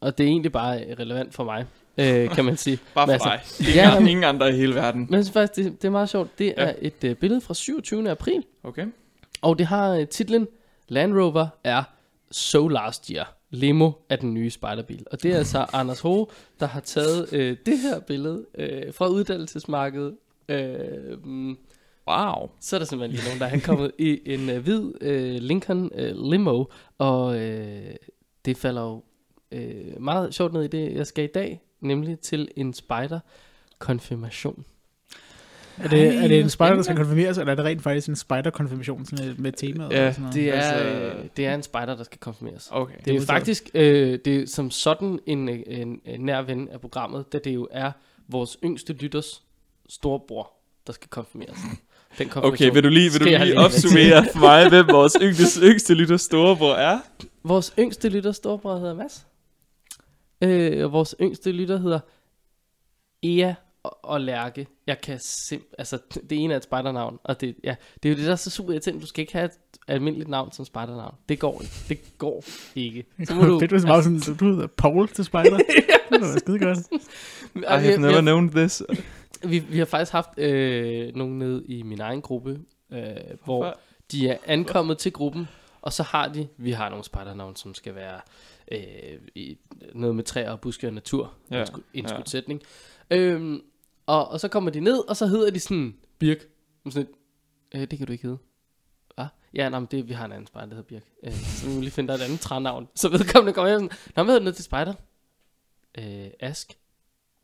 [0.01, 1.65] og det er egentlig bare relevant for mig,
[1.97, 2.79] øh, kan man sige.
[2.95, 3.29] Bare for altså,
[3.59, 3.67] dig.
[3.67, 3.75] Ingen,
[4.05, 5.07] ja, ingen andre i hele verden.
[5.09, 6.39] Men faktisk, det, det er meget sjovt.
[6.39, 6.63] Det Ja.
[6.63, 8.09] er et øh, billede fra 27.
[8.09, 8.87] april, Okay.
[9.41, 10.47] og det har øh, titlen
[10.87, 11.83] Land Rover er
[12.31, 13.35] So Last Year.
[13.51, 15.05] Limo er den nye spejderbil.
[15.11, 16.25] Og det er altså Anders Ho,
[16.59, 20.15] der har taget øh, det her billede øh, fra uddannelsesmarkedet.
[20.49, 21.17] Øh,
[22.07, 22.49] Wow.
[22.59, 25.89] så er der simpelthen lige nogen, der er kommet i en øh, hvid øh, Lincoln
[25.95, 26.65] øh, limo.
[26.97, 27.95] Og øh,
[28.45, 29.03] det falder jo
[29.51, 31.61] øh, meget sjovt ned i det, jeg skal i dag.
[31.79, 33.19] Nemlig til en spejder
[33.79, 34.65] konfirmation.
[35.77, 38.15] Er det, er det en spider, der skal konfirmeres, eller er det rent faktisk en
[38.15, 39.91] spider-konfirmation sådan med- med temaet?
[39.91, 40.35] Ja, og sådan noget?
[40.35, 42.69] Det er, Altså- øh, det er en spejder, der skal konfirmeres.
[42.71, 42.95] Okay.
[43.05, 46.69] Det er jo faktisk øh, det er som sådan en, øh, en, en nær ven
[46.69, 47.91] af programmet, da det jo er
[48.27, 49.43] vores yngste lytters
[49.89, 50.51] storebror,
[50.87, 51.57] der skal konfirmeres.
[52.17, 55.93] Den Okay, vil du lige, vil du lige opsummere for mig, hvem vores yngste, yngste
[55.93, 56.99] lytter storebror er?
[57.43, 59.27] Vores yngste lytter storebror hedder Mads.
[60.43, 61.99] Øh, og vores yngste lytter hedder
[63.23, 63.53] Ea
[63.83, 64.67] og, og Lærke.
[64.87, 65.61] Jeg kan sim...
[65.77, 65.97] Altså,
[66.29, 68.49] det ene er et spejdernavn, og det, ja, det er jo det, der er så
[68.49, 69.01] super irriterende.
[69.01, 69.51] Du skal ikke have et
[69.87, 71.15] almindeligt navn som spejdernavn.
[71.29, 71.73] Det går ikke.
[71.89, 72.43] Det går
[72.75, 73.05] ikke.
[73.23, 73.59] Så må du...
[73.59, 75.57] Fedt, hvis det var sådan, så du hedder Paul til spider.
[76.11, 76.77] det var skide godt.
[77.55, 78.83] I vi, have never har, known this.
[79.43, 82.59] vi, vi har faktisk haft øh, nogen nede i min egen gruppe,
[82.91, 83.07] øh, hvor
[83.45, 83.79] Hvorfor?
[84.11, 85.47] de er ankommet til gruppen,
[85.81, 88.19] Og så har de, vi har nogle spejdernavn, som skal være
[88.71, 89.57] øh, i,
[89.95, 91.33] noget med træer og buske og natur.
[91.51, 92.61] Ja, Ja, indskud, indskudsætning.
[93.11, 93.61] Øhm,
[94.11, 96.37] og, og så kommer de ned, og så hedder de sådan, Birk.
[96.89, 97.09] Sådan, lidt,
[97.75, 98.37] øh, det kan du ikke hedde.
[99.15, 99.27] Hva?
[99.53, 101.03] Ja, nej, men det, vi har en anden spejder, der hedder Birk.
[101.23, 102.87] Øh, så vi må lige finde dig et andet trænavn.
[102.95, 104.93] Så vedkommende kommer hjem sådan, Nå, hvad hedder du ned til spejder?
[105.97, 106.77] Øh, Ask.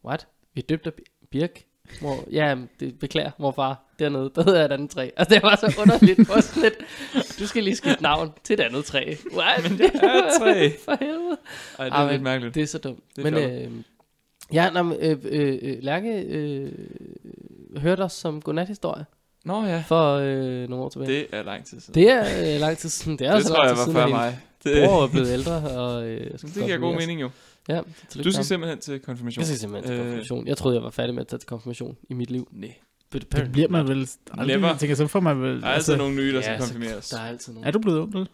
[0.06, 0.28] What?
[0.54, 0.94] Vi døbte
[1.32, 1.64] Birk.
[2.02, 3.84] Mor, ja, det beklager, morfar.
[4.00, 5.10] Dernede, der hedder jeg et andet træ.
[5.18, 6.28] Altså, det var så underligt.
[6.28, 6.76] På sådan lidt,
[7.40, 9.16] du skal lige skifte navn til et andet træ.
[9.34, 9.64] What?
[9.64, 10.70] Men det er et træ.
[10.86, 11.38] For helvede.
[11.80, 12.56] Ej, det er men lidt mærkeligt.
[12.56, 13.04] Det er så dumt.
[13.16, 13.84] Det er men øh,
[14.54, 16.72] ja, nå, men, øh, øh, øh, Lærke øh,
[17.78, 19.06] hørte os som godnathistorie
[19.46, 21.12] Nå ja, for øh, nogle år tilbage.
[21.12, 21.94] Det, er lang tid siden.
[22.02, 23.20] det er øh, lang tid siden.
[23.20, 24.40] Det er det altså tror lang jeg tid var siden, før at mig.
[24.64, 27.30] Det, bror er blevet ældre, og øh, jeg det giver god mening jo.
[27.70, 27.82] Ja,
[28.24, 29.40] Du skal simpelthen til konfirmation.
[29.42, 30.48] Jeg skal simpelthen til Øh, konfirmation.
[30.48, 32.48] Jeg troede, jeg var færdig med at tage til konfirmation i mit liv.
[32.52, 32.74] Nej.
[33.14, 34.58] Det bliver man vel aldrig.
[34.58, 34.68] Never.
[34.68, 35.62] Jeg tænker, så får man vel...
[35.62, 37.10] Der er altid nogle nye, der Ja, skal konfirmeres.
[37.10, 37.68] Der er altid nogen.
[37.68, 38.28] Er du blevet onkel?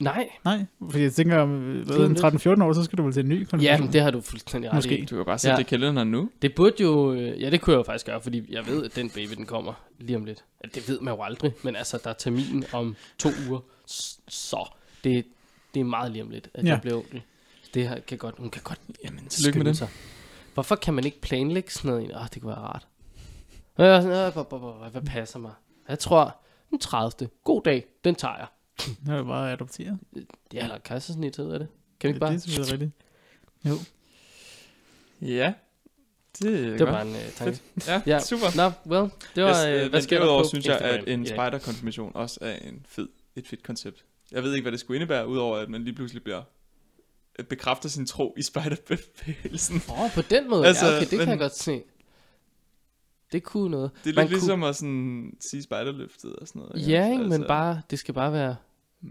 [0.00, 0.28] Nej.
[0.44, 2.98] Nej, fordi jeg tænker, om øh, hvad, Det er en lidt- 13-14 år, så skal
[2.98, 3.84] du vel til en ny Ja, konfirmation.
[3.86, 4.98] men det har du fuldstændig ret Måske.
[4.98, 5.04] i.
[5.04, 5.56] Du kan bare sætte Ja.
[5.56, 6.30] det i kalenderen nu.
[6.42, 7.12] Det burde jo...
[7.12, 9.46] øh, Ja, det kunne jeg jo faktisk gøre, fordi jeg ved, at den baby, den
[9.46, 10.44] kommer lige om lidt.
[10.64, 13.60] Ja, Det ved man jo aldrig, men altså, der er termin om to uger,
[14.28, 14.68] så
[15.04, 15.24] det,
[15.74, 16.68] det er meget lige om lidt, at Ja.
[16.68, 16.74] ja.
[16.74, 17.22] jeg bliver onkel.
[17.74, 19.76] Det her kan godt, hun kan godt Jamen, tillykke med det.
[19.76, 19.88] sig.
[20.54, 22.14] Hvorfor kan man ikke planlægge sådan noget?
[22.16, 22.86] Åh, det kunne være rart.
[23.80, 25.52] "Øh, bo- hvad passer mig?
[25.88, 26.36] Jeg tror,
[26.70, 27.28] den 30.
[27.44, 28.46] God dag, den tager jeg.
[29.06, 29.98] Det er jo bare adopteret.
[30.14, 30.26] Det
[30.60, 31.68] er eller kejsersnit, hedder det.
[32.00, 32.32] Kan vi ikke bare?
[32.32, 32.92] det er selvfølgelig rigtigt.
[33.64, 33.74] Jo.
[35.28, 35.52] Ja.
[36.38, 36.90] Det er Det var godt.
[36.90, 37.60] bare en uh, tanke.
[37.86, 38.20] Ja, Ja.
[38.20, 38.56] super.
[38.56, 41.26] Nå, well, det var, Jeg- uh, men hvad sker der derudover synes jeg, at en
[41.26, 44.04] spejderkonfirmation også er en fed, et fedt koncept.
[44.32, 46.42] Jeg ved ikke, hvad det skulle indebære, udover at man lige pludselig bliver
[47.38, 49.82] øh, bekræfter sin tro i spejderbevægelsen.
[49.90, 51.82] Åh, oh, på den måde, Altså, altså, ja, okay, det men- kan jeg godt se.
[53.32, 53.90] Det kunne noget.
[54.04, 56.88] Det er Man lidt ligesom at sådan, sige spejderløftet og sådan noget.
[56.88, 57.24] Ja, ikke?
[57.24, 58.56] men bare, det skal bare være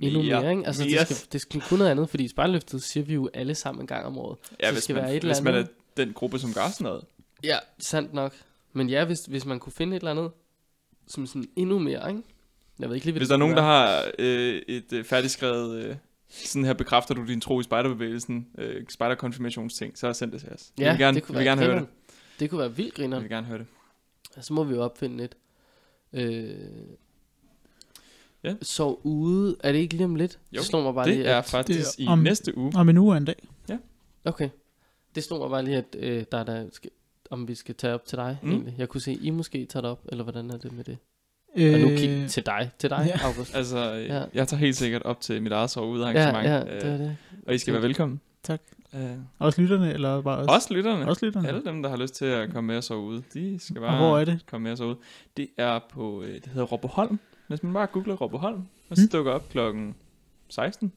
[0.02, 0.68] endnu mere, ikke?
[0.68, 1.00] Altså, mere.
[1.00, 3.88] det skal, det skal kunne noget andet, fordi spejlløftet siger vi jo alle sammen en
[3.88, 4.38] gang om året.
[4.60, 5.66] ja, det hvis, skal man, være et eller hvis man er
[5.98, 7.04] den gruppe, som gør sådan noget.
[7.44, 8.34] Ja, sandt nok.
[8.74, 10.32] Men ja, hvis, hvis man kunne finde et eller andet,
[11.08, 12.22] som sådan endnu mere, ikke?
[12.80, 15.84] Jeg ved ikke lige, hvad Hvis der er nogen, der har øh, et øh, færdigskrevet,
[15.84, 15.96] øh,
[16.30, 20.72] sådan her bekræfter du din tro i spejderbevægelsen, øh, spejderkonfirmationsting, så send det til os.
[20.80, 21.88] Ja, vi vil gerne, det kunne vi vil gerne høre det.
[22.40, 23.20] Det kunne være vildt Vi griner.
[23.20, 23.68] vil gerne høre det.
[24.42, 25.36] Så må vi jo opfinde et.
[26.14, 26.50] Øh,
[28.48, 28.56] Ja.
[28.62, 30.40] Så ude, er det ikke lige om lidt?
[30.52, 32.72] Jo, det slår mig bare lige, Det er at, faktisk det i om- næste uge.
[32.76, 33.48] Om en uge og en dag.
[34.26, 34.50] Okay.
[35.16, 36.90] Det slog mig bare lige, at øh, der, er der skal,
[37.32, 38.52] om vi skal tage op til dig Mm.
[38.52, 38.76] egentlig.
[38.78, 40.98] Jeg kunne se, I måske tager det op, eller hvordan er det med det?
[41.58, 43.20] Øh, Og nu kig til dig, til dig, ja.
[43.20, 43.26] ja.
[43.28, 43.56] August.
[43.60, 44.24] Altså, øh, Ja.
[44.34, 46.48] jeg tager helt sikkert op til mit eget Ja, soveudarrangement.
[46.48, 47.18] ja, øh, det er det.
[47.48, 48.22] Og I skal være velkommen.
[48.44, 48.62] Tak.
[48.96, 49.02] Øh,
[49.40, 50.48] Også lytterne, eller bare os?
[50.48, 51.08] også lytterne.
[51.08, 51.48] Også lytterne.
[51.48, 53.82] Alle dem, der har lyst til at komme med og sove ude, de skal Og
[53.90, 54.40] bare hvor er det?
[54.50, 54.98] komme med og sove ude.
[55.38, 57.20] Det er på, øh, det hedder Robboholm.
[57.48, 59.10] Hvis man bare googler Robboholm, og så Mm.
[59.10, 59.96] dukker op klokken
[60.50, 60.92] 16.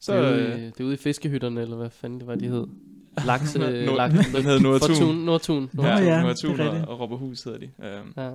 [0.00, 2.26] Så det, er ude, øh, i- det er ude i fiskehytterne, eller hvad fanden det
[2.26, 2.66] var, de hed.
[3.26, 4.88] Lakse, Nord- lak, den hedder Nordtun.
[4.96, 5.70] Fortun, Nordtun.
[5.72, 7.70] Nå, Ja, ja, ja det Nordtun og, og Robberhus hedder de.
[7.78, 8.30] Um, Ja.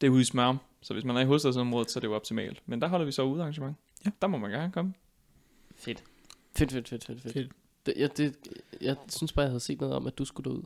[0.00, 2.14] det er ude i Smørum, så hvis man er i hovedstadsområdet, så er det jo
[2.14, 2.62] optimalt.
[2.66, 3.76] Men der holder vi så ude arrangement.
[4.04, 4.10] Ja.
[4.22, 4.94] Der må man gerne komme.
[5.76, 6.04] Fedt.
[6.56, 7.32] Fedt, fedt, fedt, fedt, fedt.
[7.34, 7.50] Fedt.
[7.86, 8.34] Det, jeg, det,
[8.80, 10.62] jeg synes bare, jeg havde set noget om, at du skulle ud.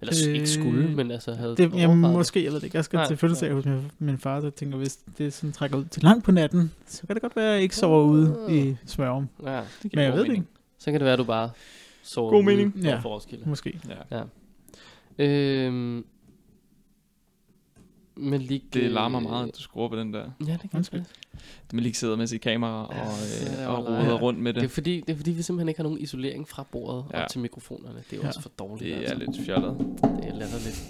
[0.00, 2.12] Eller Øh, øh, ikke skulle, men altså havde Det, jamen, det.
[2.12, 2.76] måske, jeg ved det ikke.
[2.76, 5.76] Jeg skal Nej, til fødselsdag hos min, min far, så tænker, hvis det sådan trækker
[5.78, 8.36] ud til langt på natten, så kan det godt være, at jeg ikke sover ude
[8.50, 9.28] i Smørum.
[9.44, 10.42] Ja, Det giver Men jeg ved det mening.
[10.44, 10.52] ikke.
[10.78, 11.50] så kan det være, at du bare
[12.02, 12.74] sover God ude mening.
[12.76, 13.00] over Ja.
[13.04, 13.48] Roskilde.
[13.48, 13.80] Måske.
[14.10, 14.22] Ja.
[15.18, 16.04] Øhm,
[18.16, 20.24] men lige, Det larmer meget, at du skruer på den der.
[20.46, 21.00] Ja, det kan Undskyld.
[21.00, 21.40] jeg.
[21.64, 24.52] Det man lige sidder med sit kamera og, Ja, øh, er og roder rundt med
[24.52, 24.70] Det er, det.
[24.70, 27.22] fordi, det er fordi, vi simpelthen ikke har nogen isolering fra bordet Ja.
[27.22, 27.98] op til mikrofonerne.
[28.10, 28.26] Det er Ja.
[28.28, 28.96] også for dårligt.
[28.96, 29.14] Det er altså.
[29.18, 29.76] lidt fjollet.
[30.02, 30.84] Det er latterligt.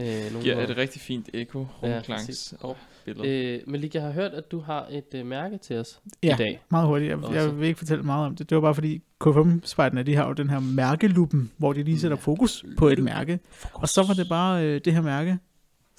[0.00, 1.64] Øh, nogen Giver et rigtig fint eko, Ja,
[1.96, 2.54] rumklangs præcis.
[2.60, 3.28] og billede.
[3.28, 6.34] Øh, Malik, jeg har hørt, at du har et øh, mærke til os Ja.
[6.34, 6.60] i dag.
[6.70, 7.08] Meget hurtigt.
[7.08, 7.40] Jeg, Også.
[7.40, 8.50] jeg vil ikke fortælle meget om det.
[8.50, 12.16] Det var bare fordi KFM-spejderne, de har jo den her mærkeluppen, hvor de lige sætter
[12.16, 13.38] fokus på et mærke.
[13.72, 15.38] Og så var det bare øh, det her mærke,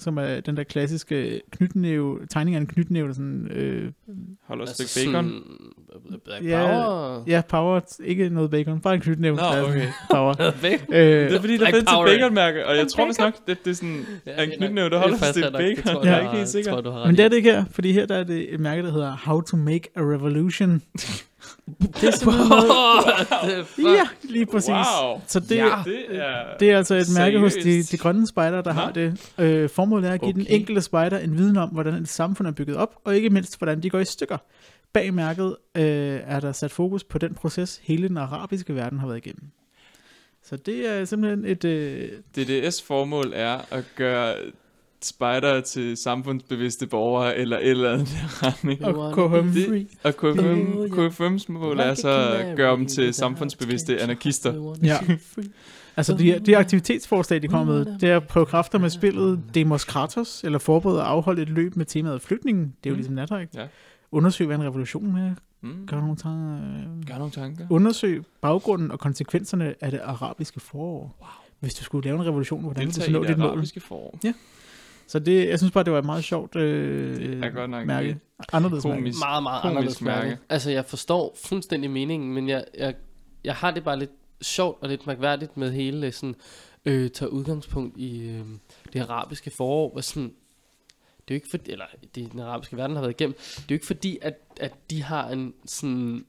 [0.00, 3.90] som er den der klassiske knytnæve, tegning af en knytnæve, der sådan, øh,
[4.44, 5.24] Holder et Altså stykke bacon.
[5.24, 7.24] Sådan, øh, Ja, Power.
[7.26, 9.36] ja, power, ikke noget bacon, bare en knytnæve.
[9.36, 9.86] Nå, okay.
[10.10, 10.34] Power.
[10.62, 10.94] Bacon.
[10.94, 12.06] øh, Det er fordi, der Black findes et Power.
[12.06, 15.16] baconmærke, og jeg tror vist nok, det, det er sådan Ja, en knytnæve, der holder
[15.16, 15.94] er et stykke bacon.
[15.94, 16.80] tror Jeg er ikke helt sikker.
[16.82, 18.92] tror, men det er det ikke her, fordi her der er det et mærke, der
[18.92, 20.82] hedder How to Make a Revolution.
[21.80, 23.66] det er simpelthen noget,
[23.98, 24.70] ja, lige præcis.
[24.70, 25.20] Wow.
[25.26, 25.82] Så det, Ja.
[25.84, 26.56] Det er...
[26.60, 27.92] Det er altså et mærke hos de, Seriøst?
[27.92, 28.80] de grønne spejder, der Nå.
[28.80, 29.32] har det.
[29.38, 30.40] Øh, formålet er at give okay.
[30.40, 33.58] den enkelte spejder en viden om, hvordan et samfund er bygget op, og ikke mindst,
[33.58, 34.38] hvordan de går i stykker.
[34.92, 39.06] Bag mærket øh, er der sat fokus på den proces, hele den arabiske verden har
[39.06, 39.50] været igennem.
[40.42, 41.64] Så det er simpelthen et...
[41.64, 44.34] Øh, DDS formål er at gøre
[45.02, 48.08] spejder til samfundsbevidste borgere, eller et eller andet
[48.42, 48.84] retning.
[48.84, 49.48] Og KFM.
[49.52, 54.74] Det- Og KFM, KFM's mål er så at gøre dem til samfundsbevidste anarkister.
[54.82, 54.96] Ja.
[55.96, 59.84] Altså, de, de aktivitetsforslag, de kommer med, det er at prøve kræfter med spillet Demos
[59.84, 62.64] Kratos, eller forberede at afholde et løb med temaet flygtningen.
[62.84, 62.96] Det er jo Mm.
[62.96, 63.54] ligesom natrægt.
[63.54, 63.66] Ja.
[64.12, 65.34] Undersøg, hvad en revolution er.
[65.62, 65.86] Mm.
[65.86, 66.54] Gør nogle tanker.
[66.54, 67.66] øh, Gør nogle tanker.
[67.70, 71.16] Undersøg baggrunden og konsekvenserne af det arabiske forår.
[71.20, 71.28] Wow.
[71.60, 73.48] Hvis du skulle lave en revolution, hvordan ville du så nå det dit mål?
[73.48, 74.18] arabiske forår.
[75.10, 78.18] Så det, jeg synes bare, det var et meget sjovt øh, er godt nok mærke.
[78.52, 78.96] Anderledes mærke.
[79.02, 80.28] komisk- meget, meget komisk anderledes mærke.
[80.28, 80.40] mærke.
[80.48, 82.94] Altså, jeg forstår fuldstændig meningen, men jeg, jeg,
[83.44, 84.10] jeg har det bare lidt
[84.42, 86.34] sjovt og lidt mærkværdigt med hele sådan,
[86.84, 88.44] øh, tager udgangspunkt i øh,
[88.92, 90.32] det arabiske forår, hvor sådan,
[91.28, 91.84] det er jo ikke fordi, eller
[92.14, 95.02] det den arabiske verden har været igennem, det er jo ikke fordi, at, at de
[95.02, 96.24] har en sådan,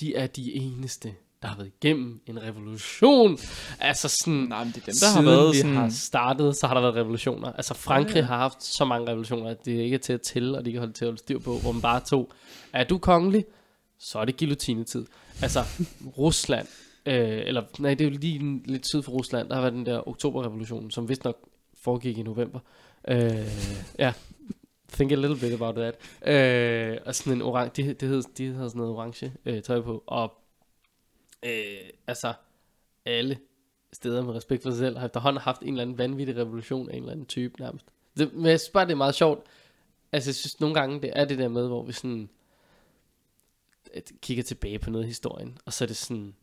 [0.00, 3.38] de er de eneste, der har været igennem en revolution.
[3.80, 5.74] Altså sådan, Nej, men det er dem, der Siden har været vi sådan...
[5.76, 7.52] har startet, så har der været revolutioner.
[7.52, 10.58] Altså Frankrig Ja, har haft så mange revolutioner, at det ikke er til at tælle,
[10.58, 12.30] og de kan holde til at holde styr på, hvor man bare tog,
[12.72, 13.44] er du kongelig,
[13.98, 15.06] så er det guillotinetid.
[15.42, 15.60] Altså
[16.18, 16.66] Rusland,
[17.06, 19.86] øh, eller nej, det er jo lige lidt syd for Rusland, der har været den
[19.86, 21.36] der oktoberrevolution, som vist nok
[21.82, 22.58] foregik i november.
[23.08, 23.46] Øh,
[23.98, 24.12] ja,
[24.92, 25.94] think a little bit about that.
[26.26, 29.80] Øh, og sådan en orange, det, det hed, de havde sådan noget orange øh, tøj
[29.80, 30.32] på, og
[31.42, 32.34] øh, altså
[33.04, 33.38] alle
[33.92, 36.96] steder med respekt for sig selv, har efterhånden haft en eller anden vanvittig revolution af
[36.96, 37.86] en eller anden type nærmest.
[38.16, 39.46] Det, men jeg synes bare, det er meget sjovt.
[40.12, 42.28] Altså, jeg synes nogle gange, det er det der med, hvor vi sådan
[43.94, 46.34] at kigger tilbage på noget i historien, og så er det sådan,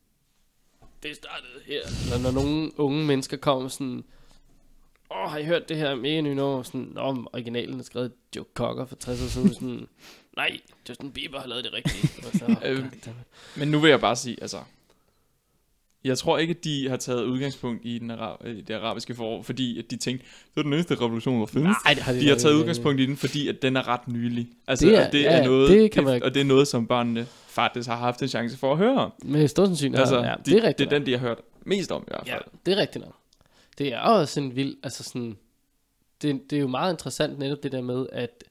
[1.02, 1.80] det startede her.
[2.04, 4.04] Eller når nogle unge mennesker kommer sådan,
[5.10, 6.62] åh, oh, har I hørt det her mega nye nummer?
[6.62, 9.54] Sådan, om originalen er skrevet Joe Cocker for 60 år siden.
[9.54, 9.88] Sådan,
[10.36, 12.26] nej, Justin Bieber har lavet det rigtige.
[12.26, 13.26] Og så, goddammit.
[13.56, 14.58] Men nu vil jeg bare sige, altså...
[16.04, 18.10] Jeg tror ikke, at de har taget udgangspunkt i, den
[18.46, 21.76] i det arabiske forår, fordi at de tænkte, det er den næste revolution, der findes.
[21.84, 22.60] Nej, det har de, De har taget ikke.
[22.60, 24.48] udgangspunkt i den, fordi at den er ret nylig.
[24.66, 26.34] Altså, Det det er- og det ja, er ja, noget, det kan man ikke- og
[26.34, 29.12] det er noget, som børnene faktisk har haft en chance for at høre om.
[29.24, 30.00] Med stor sandsynlighed.
[30.00, 30.90] Altså, ja, det, det er rigtigt.
[30.90, 32.44] det er den, de har hørt mest om i hvert Ja, fald.
[32.66, 33.14] det er rigtigt nok.
[33.78, 35.36] Det er også en vild, altså sådan,
[36.22, 38.44] det, det er jo meget interessant netop det der med, at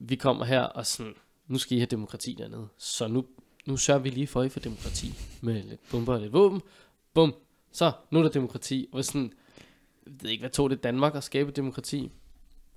[0.00, 1.12] vi kommer her og sådan,
[1.48, 3.24] nu skal I have demokrati dernede, så nu,
[3.66, 6.62] nu sørger vi lige for, at I får demokrati med lidt bomber og lidt våben.
[7.14, 7.34] Bum,
[7.72, 8.88] så nu er der demokrati.
[8.92, 9.32] Og sådan,
[10.06, 12.10] jeg ved ikke, hvad tog det Danmark at skabe demokrati?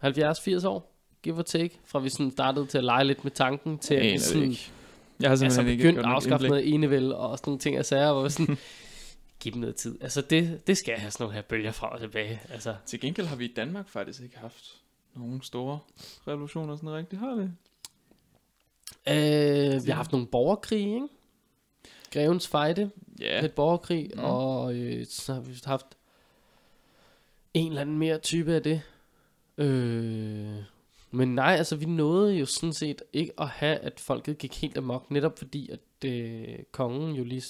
[0.03, 0.93] 70-80 år?
[1.21, 4.03] Give or take, fra vi sådan startede til at lege lidt med tanken, til Jeg
[4.03, 4.71] at vi det sådan, ikke.
[5.19, 7.85] Jeg har altså simpelthen ikke begyndt at afskaffe noget enevælde og sådan nogle ting og
[7.85, 8.57] sager, hvor vi sådan,
[9.39, 9.97] giv dem noget tid.
[10.01, 12.41] Altså det, det skal jeg have sådan nogle her bølger fra og tilbage.
[12.49, 14.75] Altså, Til gengæld har vi i Danmark faktisk ikke haft
[15.15, 15.79] nogen store
[16.27, 17.47] revolutioner sådan rigtigt, har vi?
[19.09, 21.07] Øh, vi har haft nogle borgerkrige, ikke?
[22.13, 22.89] Grevens Fejde,
[23.19, 23.41] ja.
[23.41, 24.23] lidt borgerkrig, Mm.
[24.23, 25.85] og øh, så har vi haft
[27.53, 28.81] en eller anden mere type af det.
[29.57, 30.55] Øh,
[31.11, 34.77] men nej, altså vi nåede jo sådan set ikke at have, at folket gik helt
[34.77, 37.43] amok, netop fordi, at øh, kongen jo lige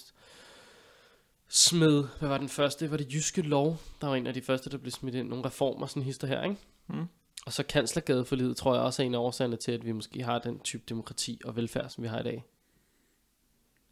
[1.50, 4.70] smed, hvad var den første, var det jyske lov, der var en af de første,
[4.70, 6.56] der blev smidt ind, nogle reformer, sådan hister her, ikke?
[6.88, 7.06] Mm.
[7.46, 10.40] Og så kanslergadeforlidet, tror jeg også er en af årsagerne til, at vi måske har
[10.40, 12.44] den type demokrati og velfærd, som vi har i dag.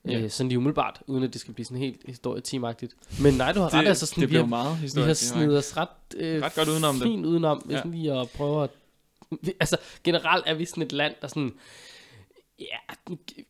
[0.08, 0.20] Ja.
[0.20, 2.96] Øh, sådan lige umiddelbart, uden at det skal blive sådan helt historieteamagtigt.
[3.22, 5.18] Men nej, du har det, ret, altså sådan, det vi har, meget vi har det
[5.18, 7.04] snedet os ret, øh, Ret godt udenom det.
[7.04, 7.76] fint udenom, Ja.
[7.76, 7.82] ja.
[7.86, 8.70] lige at prøve at...
[9.42, 11.54] Vi, altså, generelt er vi sådan et land, der sådan...
[12.60, 12.78] Ja,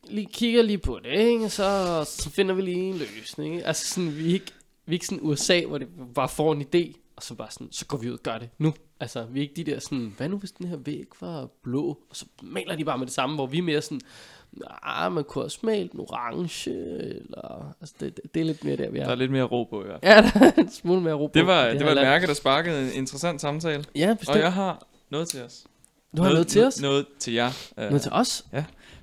[0.04, 1.50] lige kigger lige på det, ikke?
[1.50, 3.54] Så, så finder vi lige en løsning.
[3.54, 3.66] Ikke?
[3.66, 4.52] Altså sådan, vi er ikke,
[4.86, 7.68] vi er ikke sådan USA, hvor det bare får en idé, og så bare sådan,
[7.72, 8.74] så går vi ud og gør det nu.
[9.00, 11.88] Altså, vi er ikke de der sådan, hvad nu hvis den her væg var blå?
[12.10, 14.00] Og så maler de bare med det samme, hvor vi er mere sådan,
[14.84, 17.74] nej, man kunne også male den orange, eller...
[17.80, 19.04] Altså, det, det, det er lidt mere der, vi er.
[19.04, 20.24] Der er lidt mere ro på i hvert fald.
[20.24, 21.32] Ja, der er en smule mere ro på.
[21.34, 22.08] Det var, det her var et land.
[22.08, 23.84] mærke, der sparkede en interessant samtale.
[23.94, 24.38] Ja, Og bestemt.
[24.38, 25.64] jeg har noget til os.
[26.16, 26.80] Du har noget til os?
[26.82, 27.50] Noget til jer.
[27.76, 28.44] Uh, Noget til os?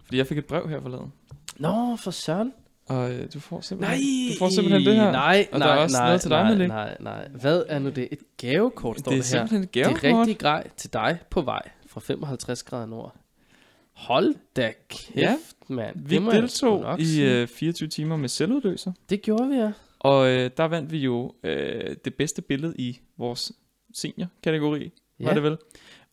[0.06, 1.14] Fordi jeg fik et brev her forleden.
[1.58, 2.54] Nå, for søren.
[2.88, 4.00] Og øh, du får simpelthen,
[4.34, 5.12] du får simpelthen det her.
[5.12, 6.68] Nej, Og der nej, er også nej, noget til dig, nej, Malik.
[6.68, 7.28] nej, nej.
[7.42, 8.08] Hvad er nu det?
[8.12, 9.40] Et gavekort står det er det her.
[9.40, 10.20] simpelthen et Det er gavekort.
[10.28, 13.16] rigtig grej til dig på vej fra 55 grader nord.
[13.94, 15.36] Hold da kæft, Ja,
[15.68, 15.96] mand.
[16.08, 18.92] Vi Det deltog i øh, 24 timer med selvudløser.
[19.10, 19.72] Det gjorde vi, ja.
[20.00, 23.52] Og øh, der vandt vi jo øh, det bedste billede i vores
[23.94, 25.26] senior-kategori, ja.
[25.26, 25.58] var det vel.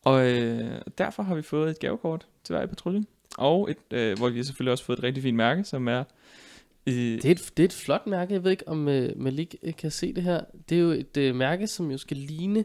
[0.03, 3.07] Og øh, derfor har vi fået et gavekort til hver i patruljen.
[3.37, 6.03] Og et, øh, hvor vi selvfølgelig også fået et rigtig fint mærke, som er...
[6.87, 8.33] Øh, Det er, et, det er et flot mærke.
[8.33, 10.41] Jeg ved ikke, om uh, Malik øh, kan se det her.
[10.69, 12.63] Det er jo et uh, mærke, som jo skal ligne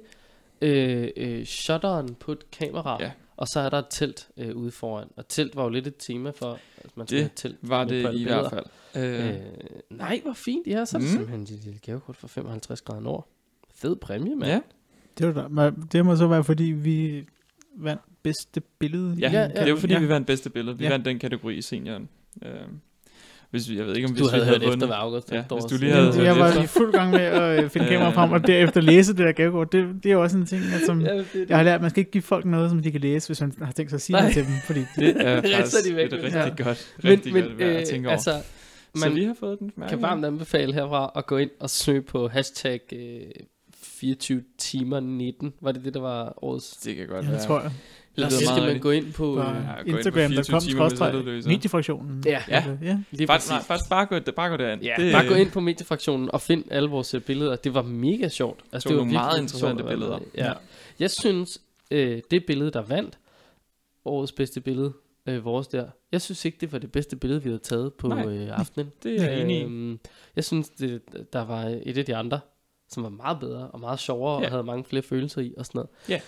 [0.61, 2.97] øh, øh, shutteren på et kamera.
[3.03, 3.11] Ja.
[3.37, 5.09] Og så er der et telt øh, ude foran.
[5.17, 7.57] Og telt var jo lidt et tema for, at man skulle Det have et telt.
[7.62, 8.41] var det i billeder.
[8.41, 8.67] hvert fald.
[9.05, 9.41] Øh, Øh,
[9.91, 10.67] nej, hvor fint.
[10.67, 11.12] Ja, så er det Mm.
[11.17, 13.29] simpelthen et lille gavekort for 55 grader nord.
[13.75, 14.51] Fed præmie, mand.
[14.53, 14.61] ja.
[15.19, 17.25] Det, var det må så være, fordi vi
[17.77, 19.17] vandt bedste billede.
[19.21, 19.99] Ja, Ja, ja, det er jo fordi, Ja.
[20.01, 20.79] vi vandt bedste billede.
[20.79, 20.91] Vi ja.
[20.91, 22.09] vandt den kategori i senioren.
[22.45, 22.51] Øh,
[23.51, 24.89] hvis vi, jeg ved ikke, om Du hvis havde vi hørt havde efter, vundet.
[24.89, 26.63] hvad August Ja, hvis du lige havde- Jeg, jeg var efter.
[26.63, 29.73] i fuld gang med at øh, finde kamera frem, og derefter læse det der gavekort.
[29.73, 31.49] Det, det er jo også en ting, at som, Ja, det, det.
[31.49, 33.53] jeg har lært, man skal ikke give folk noget, som de kan læse, hvis man
[33.63, 34.21] har tænkt sig at sige Nej.
[34.21, 34.53] noget til dem.
[34.67, 36.67] Fordi Det er faktisk de væk det er med rigtig det.
[36.67, 36.95] godt.
[37.03, 38.13] men, Rigtig men godt værd at tænke over.
[38.17, 38.31] altså,
[38.95, 39.91] så man vi har fået den mærke.
[39.91, 43.21] kan varmt anbefale herfra at gå ind og søge på hashtag øh,
[43.83, 45.53] 24 timer 19.
[45.61, 46.71] Var det det, der var årets?
[46.77, 47.39] Det kan godt ja, være.
[47.39, 47.71] det tror jeg.
[48.17, 49.35] Eller lyder skal man gå ind på...
[49.35, 49.51] På Øh, gå
[49.81, 51.49] ind på Instagram, der 24 kom selvudløser.
[51.51, 52.23] mediefraktionen.
[52.27, 52.43] Ja.
[52.49, 52.64] ja.
[53.11, 53.51] lige Bare, præcis.
[53.51, 54.83] nej, bare, bare, gå, bare gå derind.
[54.83, 57.57] Ja, det, bare gå ind på mediefraktionen og find alle vores øh, billeder.
[57.57, 58.61] Det var mega sjovt.
[58.73, 60.19] Altså, det var nogle meget interessante sjovt billeder.
[60.19, 60.27] med.
[60.37, 60.53] Ja.
[60.99, 61.61] Jeg synes,
[61.91, 63.19] øh, det billede, der vandt
[64.05, 64.93] årets bedste billede,
[65.27, 68.09] øh, vores der, jeg synes ikke, det var det bedste billede, vi havde taget på
[68.09, 68.27] Nej.
[68.27, 68.93] øh, aftenen.
[69.03, 69.64] det er jeg enig i.
[69.64, 69.99] Øhm,
[70.37, 71.01] jeg synes, det,
[71.33, 72.41] der var et af de andre,
[72.89, 74.45] som var meget bedre og meget sjovere Ja.
[74.45, 75.89] og havde mange flere følelser i og sådan noget.
[76.09, 76.21] Ja.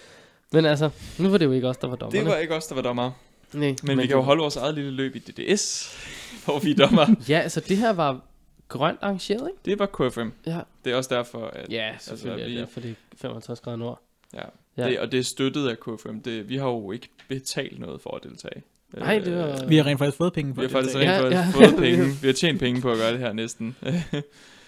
[0.52, 2.20] Men altså, nu var det jo ikke os, der var dommerne.
[2.24, 3.10] Det var ikke os, der var dommer.
[3.52, 5.96] Nej, Men, vi kan jo holde vores eget lille løb i DDS,
[6.44, 7.06] hvor vi er dommer.
[7.28, 8.20] Ja, altså det her var
[8.68, 9.60] grønt arrangeret, ikke?
[9.64, 10.28] Det var KFM.
[10.46, 12.80] Ja, Det er også derfor, at ja selvfølgelig vi- altså, vi...
[12.80, 14.00] fordi 55 grader nord.
[14.34, 14.40] ja,
[14.76, 14.88] Ja.
[14.88, 16.18] Det, og det er støttet af KFM.
[16.24, 18.62] Det, vi har jo ikke betalt noget for at deltage.
[18.96, 20.90] Nej, det var- Øh, Vi har rent faktisk fået penge for vi har det.
[20.90, 21.40] faktisk Ja, rent ja.
[21.40, 22.04] faktisk fået penge.
[22.22, 23.76] Vi har tjent penge på at gøre det her næsten.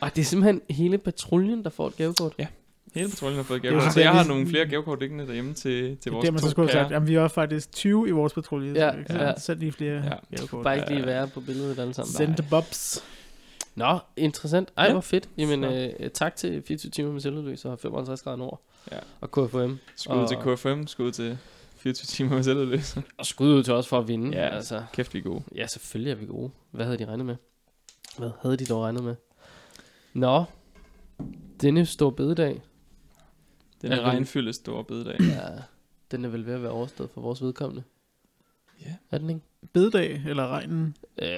[0.00, 2.32] Og det er simpelthen hele patruljen, der får et gavekort.
[2.38, 2.46] Ja.
[2.94, 3.92] Hele patruljen har fået er gavekort.
[3.92, 6.70] Så jeg har nogle flere gavekort liggende derhjemme til, til vores det, man så skulle
[6.70, 9.38] have sagt, jamen, vi er faktisk 20 i vores patrulje, Ja, så vi kan ja.
[9.38, 10.36] selv lige flere Ja.
[10.36, 10.64] gavekort.
[10.64, 12.12] Bare ikke lige være på billedet alle sammen.
[12.12, 13.04] Send bobs.
[13.74, 14.68] Nå, interessant.
[14.76, 14.92] Ej, Ja.
[14.92, 15.28] hvor fedt.
[15.38, 15.92] Jamen, Så.
[16.00, 18.62] øh, tak til 24 timer med selvudløs og 55 grader nord.
[18.92, 18.98] Ja.
[19.20, 19.72] Og KFM.
[19.96, 21.38] Skud Og- til KFM, skud til
[21.76, 23.00] 24 timer med selvudløser.
[23.18, 24.36] Og skud ud til os for at vinde.
[24.38, 24.48] Ja.
[24.48, 25.42] Altså, Kæft, vi er gode.
[25.56, 26.50] ja, selvfølgelig er vi gode.
[26.70, 27.36] Hvad havde de regnet med?
[28.18, 29.14] Hvad havde de dog regnet med?
[30.14, 30.44] Nå,
[31.60, 32.62] denne store bededag.
[33.82, 35.20] Den er regnfyldt store bededag.
[35.20, 35.48] Ja,
[36.10, 37.82] den er vel ved at være overstået for vores vedkommende.
[38.80, 38.94] Ja.
[39.10, 39.40] Er den ikke?
[39.72, 40.96] Bededag eller regnen.
[41.22, 41.28] Øh,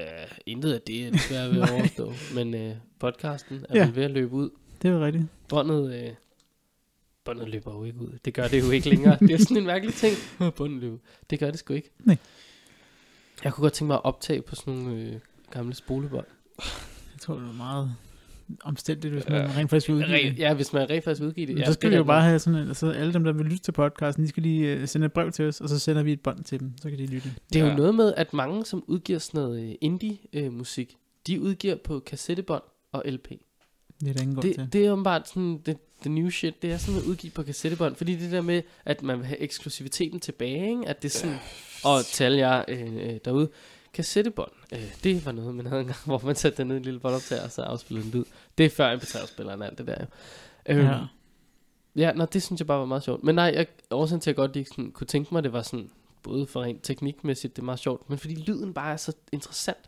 [0.46, 2.12] intet af det er desværre ved at overstå.
[2.36, 3.86] Men øh, podcasten er Ja.
[3.86, 4.50] vel ved at løbe ud.
[4.82, 5.24] Det er rigtigt.
[5.48, 6.14] Båndet, øh,
[7.24, 8.18] båndet løber jo ikke ud.
[8.24, 9.16] Det gør det jo ikke længere.
[9.20, 10.16] det er sådan en mærkelig ting.
[10.56, 10.98] Båndet løber.
[11.30, 11.90] Det gør det sgu ikke.
[11.98, 12.16] Nej.
[13.44, 15.14] Jeg kunne godt tænke mig at optage på sådan nogle øh,
[15.50, 16.26] gamle spolebånd.
[17.12, 17.94] Jeg tror, det er meget
[18.64, 19.46] omstændigt, hvis man Ja.
[19.56, 20.38] rent faktisk vil udgive Re- det.
[20.38, 21.54] ja, hvis man rent faktisk udgiver det.
[21.54, 23.32] Men Ja, så skal det vi jo bare have sådan en, altså alle dem, der
[23.32, 25.78] vil lytte til podcasten, de skal lige uh, sende et brev til os, og så
[25.78, 27.30] sender vi et bånd til dem, så kan de lytte.
[27.52, 27.76] Det er jo Ja.
[27.76, 30.96] noget med, at mange, som udgiver sådan noget øh, indie-musik,
[31.26, 33.28] de udgiver på kassettebånd og LP.
[34.00, 34.56] Det er der ingen grund til.
[34.64, 37.30] Det, det er jo bare sådan, det, the new shit, det er sådan at udgive
[37.30, 40.88] på kassettebånd, fordi det der med, at man vil have eksklusiviteten tilbage, ikke?
[40.88, 41.36] at det er sådan,
[41.84, 43.48] og alle jer øh, øh, derude,
[43.94, 46.82] kassettebånd, øh, det var noget, man havde engang, hvor man satte den ned i en
[46.84, 48.24] lille båndoptager, og så afspillede en lyd.
[48.58, 50.04] Det er før MP3-spilleren og alt det der.
[50.68, 50.98] Øhm, Ja.
[51.96, 53.22] Ja, nå, det synes jeg bare var meget sjovt.
[53.22, 55.62] Men nej, jeg, årsagen til, at jeg godt lige sådan, kunne tænke mig, det var
[55.62, 55.90] sådan,
[56.22, 59.78] både for rent teknikmæssigt, det er meget sjovt, men fordi lyden bare er så interessant.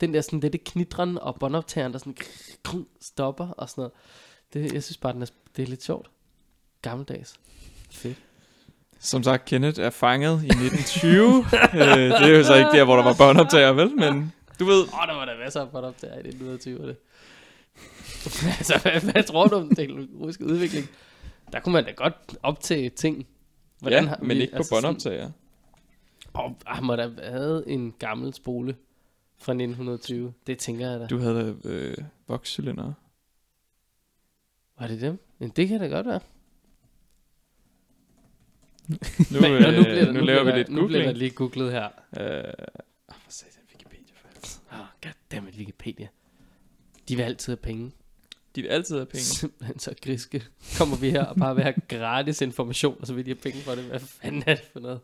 [0.00, 2.16] Den der sådan lette knitren og båndoptageren, der sådan
[2.62, 3.92] krung, stopper og sådan noget.
[4.52, 6.10] Det, jeg synes bare, den er, det er lidt sjovt.
[6.82, 7.34] Gammeldags.
[7.90, 8.18] Fedt.
[9.04, 11.44] Som sagt, Kenneth er fanget i 1920.
[11.80, 13.96] øh, det er jo så ikke der, hvor der var båndoptager, vel?
[13.96, 16.94] Men du ved, Åh, oh, der var der masser af båndoptager i 1920'erne.
[18.58, 20.86] altså, hvad, hvad tror du om den teknologiske udvikling?
[21.52, 23.26] Der kunne man da godt optage ting.
[23.90, 25.30] ja, har men vi- ikke på altså sådan- båndoptager.
[26.34, 28.76] Og han må da have været en gammel spole
[29.38, 30.32] fra 1920.
[30.46, 31.06] Det tænker jeg da.
[31.06, 31.96] Du havde da øh,
[32.28, 32.92] vokscylinder.
[34.80, 35.18] Var det dem?
[35.38, 36.20] Men det kan da godt være.
[38.88, 38.96] Nu,
[39.40, 41.18] Men, øh, nu, bliver der, nu, nu laver vi lidt der, Nu bliver der googling.
[41.18, 41.84] lige googlet her.
[41.84, 42.52] Øh,
[43.08, 44.58] ah, for satan, Wikipedia faktisk.
[44.72, 46.06] Oh, goddammit, Wikipedia.
[47.08, 47.92] De vil altid have penge.
[48.56, 49.20] De vil altid have penge.
[49.24, 50.44] Simpelthen så griske.
[50.78, 53.58] Kommer vi her og bare vil have gratis information, og så vil de have penge
[53.60, 53.84] for det.
[53.84, 55.00] Hvad fanden er det for noget?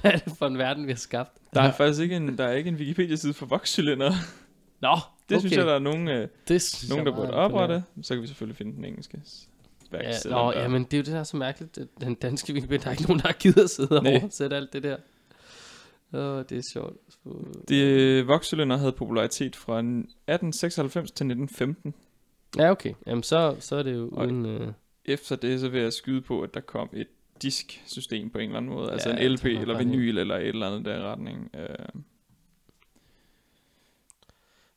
[0.00, 1.38] Hvad er det for en verden, vi har skabt?
[1.54, 4.12] Der er faktisk ikke en, der er ikke en Wikipedia-side for vokscylinder.
[4.80, 4.98] Nå,
[5.28, 5.38] Det okay.
[5.40, 7.82] synes jeg, der er nogen, øh, det nogen der er burde oprette.
[8.02, 9.20] Så kan vi selvfølgelig finde den engelske.
[9.90, 11.78] Værk, Ja, nå, der- ja, men det er jo det, der er så mærkeligt.
[12.00, 14.18] Den danske Wikipedia, der er ikke nogen, der har givet at sidde og Nej.
[14.22, 14.96] oversætte alt det der.
[16.12, 16.96] Åh, det er sjovt.
[17.68, 21.94] De øh, vokscylinder havde popularitet fra 1896 til 1915.
[22.56, 22.94] Ja, okay.
[23.06, 24.46] Jamen, så, så er det jo Og- uden...
[24.46, 24.72] Øh,
[25.04, 27.06] Efter det, så vil jeg skyde på, at der kom et
[27.42, 28.92] disksystem på en eller anden måde.
[28.92, 31.50] Altså Ja, en jeg LP eller er en- vinyl eller et eller andet der retning.
[31.54, 31.68] Øh,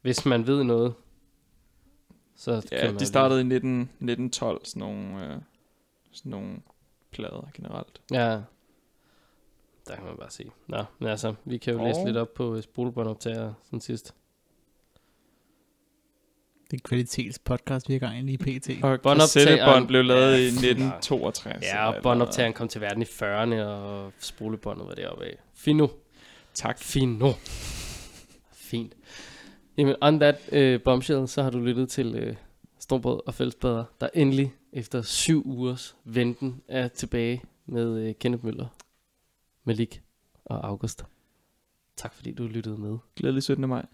[0.01, 0.93] hvis man ved noget,
[2.41, 5.41] så ja, de startede i 19, 1912, sådan nogle, øh,
[6.11, 6.57] sådan nogle
[7.11, 8.01] plader generelt.
[8.11, 8.41] Ja.
[9.87, 10.45] Der kan man bare se.
[10.67, 14.13] Nå, men altså, vi kan jo læse Og- lidt op på uh, spolebåndoptager sådan sidst.
[16.71, 18.69] Det er kvalitetspodcast, vi har gang i lige pt.
[18.83, 21.63] Og Båndoptageren- kassettebånd blev lavet i Ja, 1962.
[21.65, 25.37] Ja, og båndoptageren kom til verden i 40'erne, og spolebåndet var deroppe af.
[25.53, 25.87] Fino.
[26.53, 26.79] Tak.
[26.79, 27.31] Fino.
[28.53, 28.93] Fint.
[29.77, 32.35] Jamen, on that uh, bombshell, så har du lyttet til øh, uh,
[32.79, 38.67] Storbrød og Fællesbader, der endelig efter syv ugers venten er tilbage med uh, Kenneth Møller,
[39.63, 40.01] Malik
[40.45, 41.05] og August.
[41.95, 42.97] Tak fordi du lyttede med.
[43.15, 43.69] Glædelig 17.
[43.69, 43.85] maj.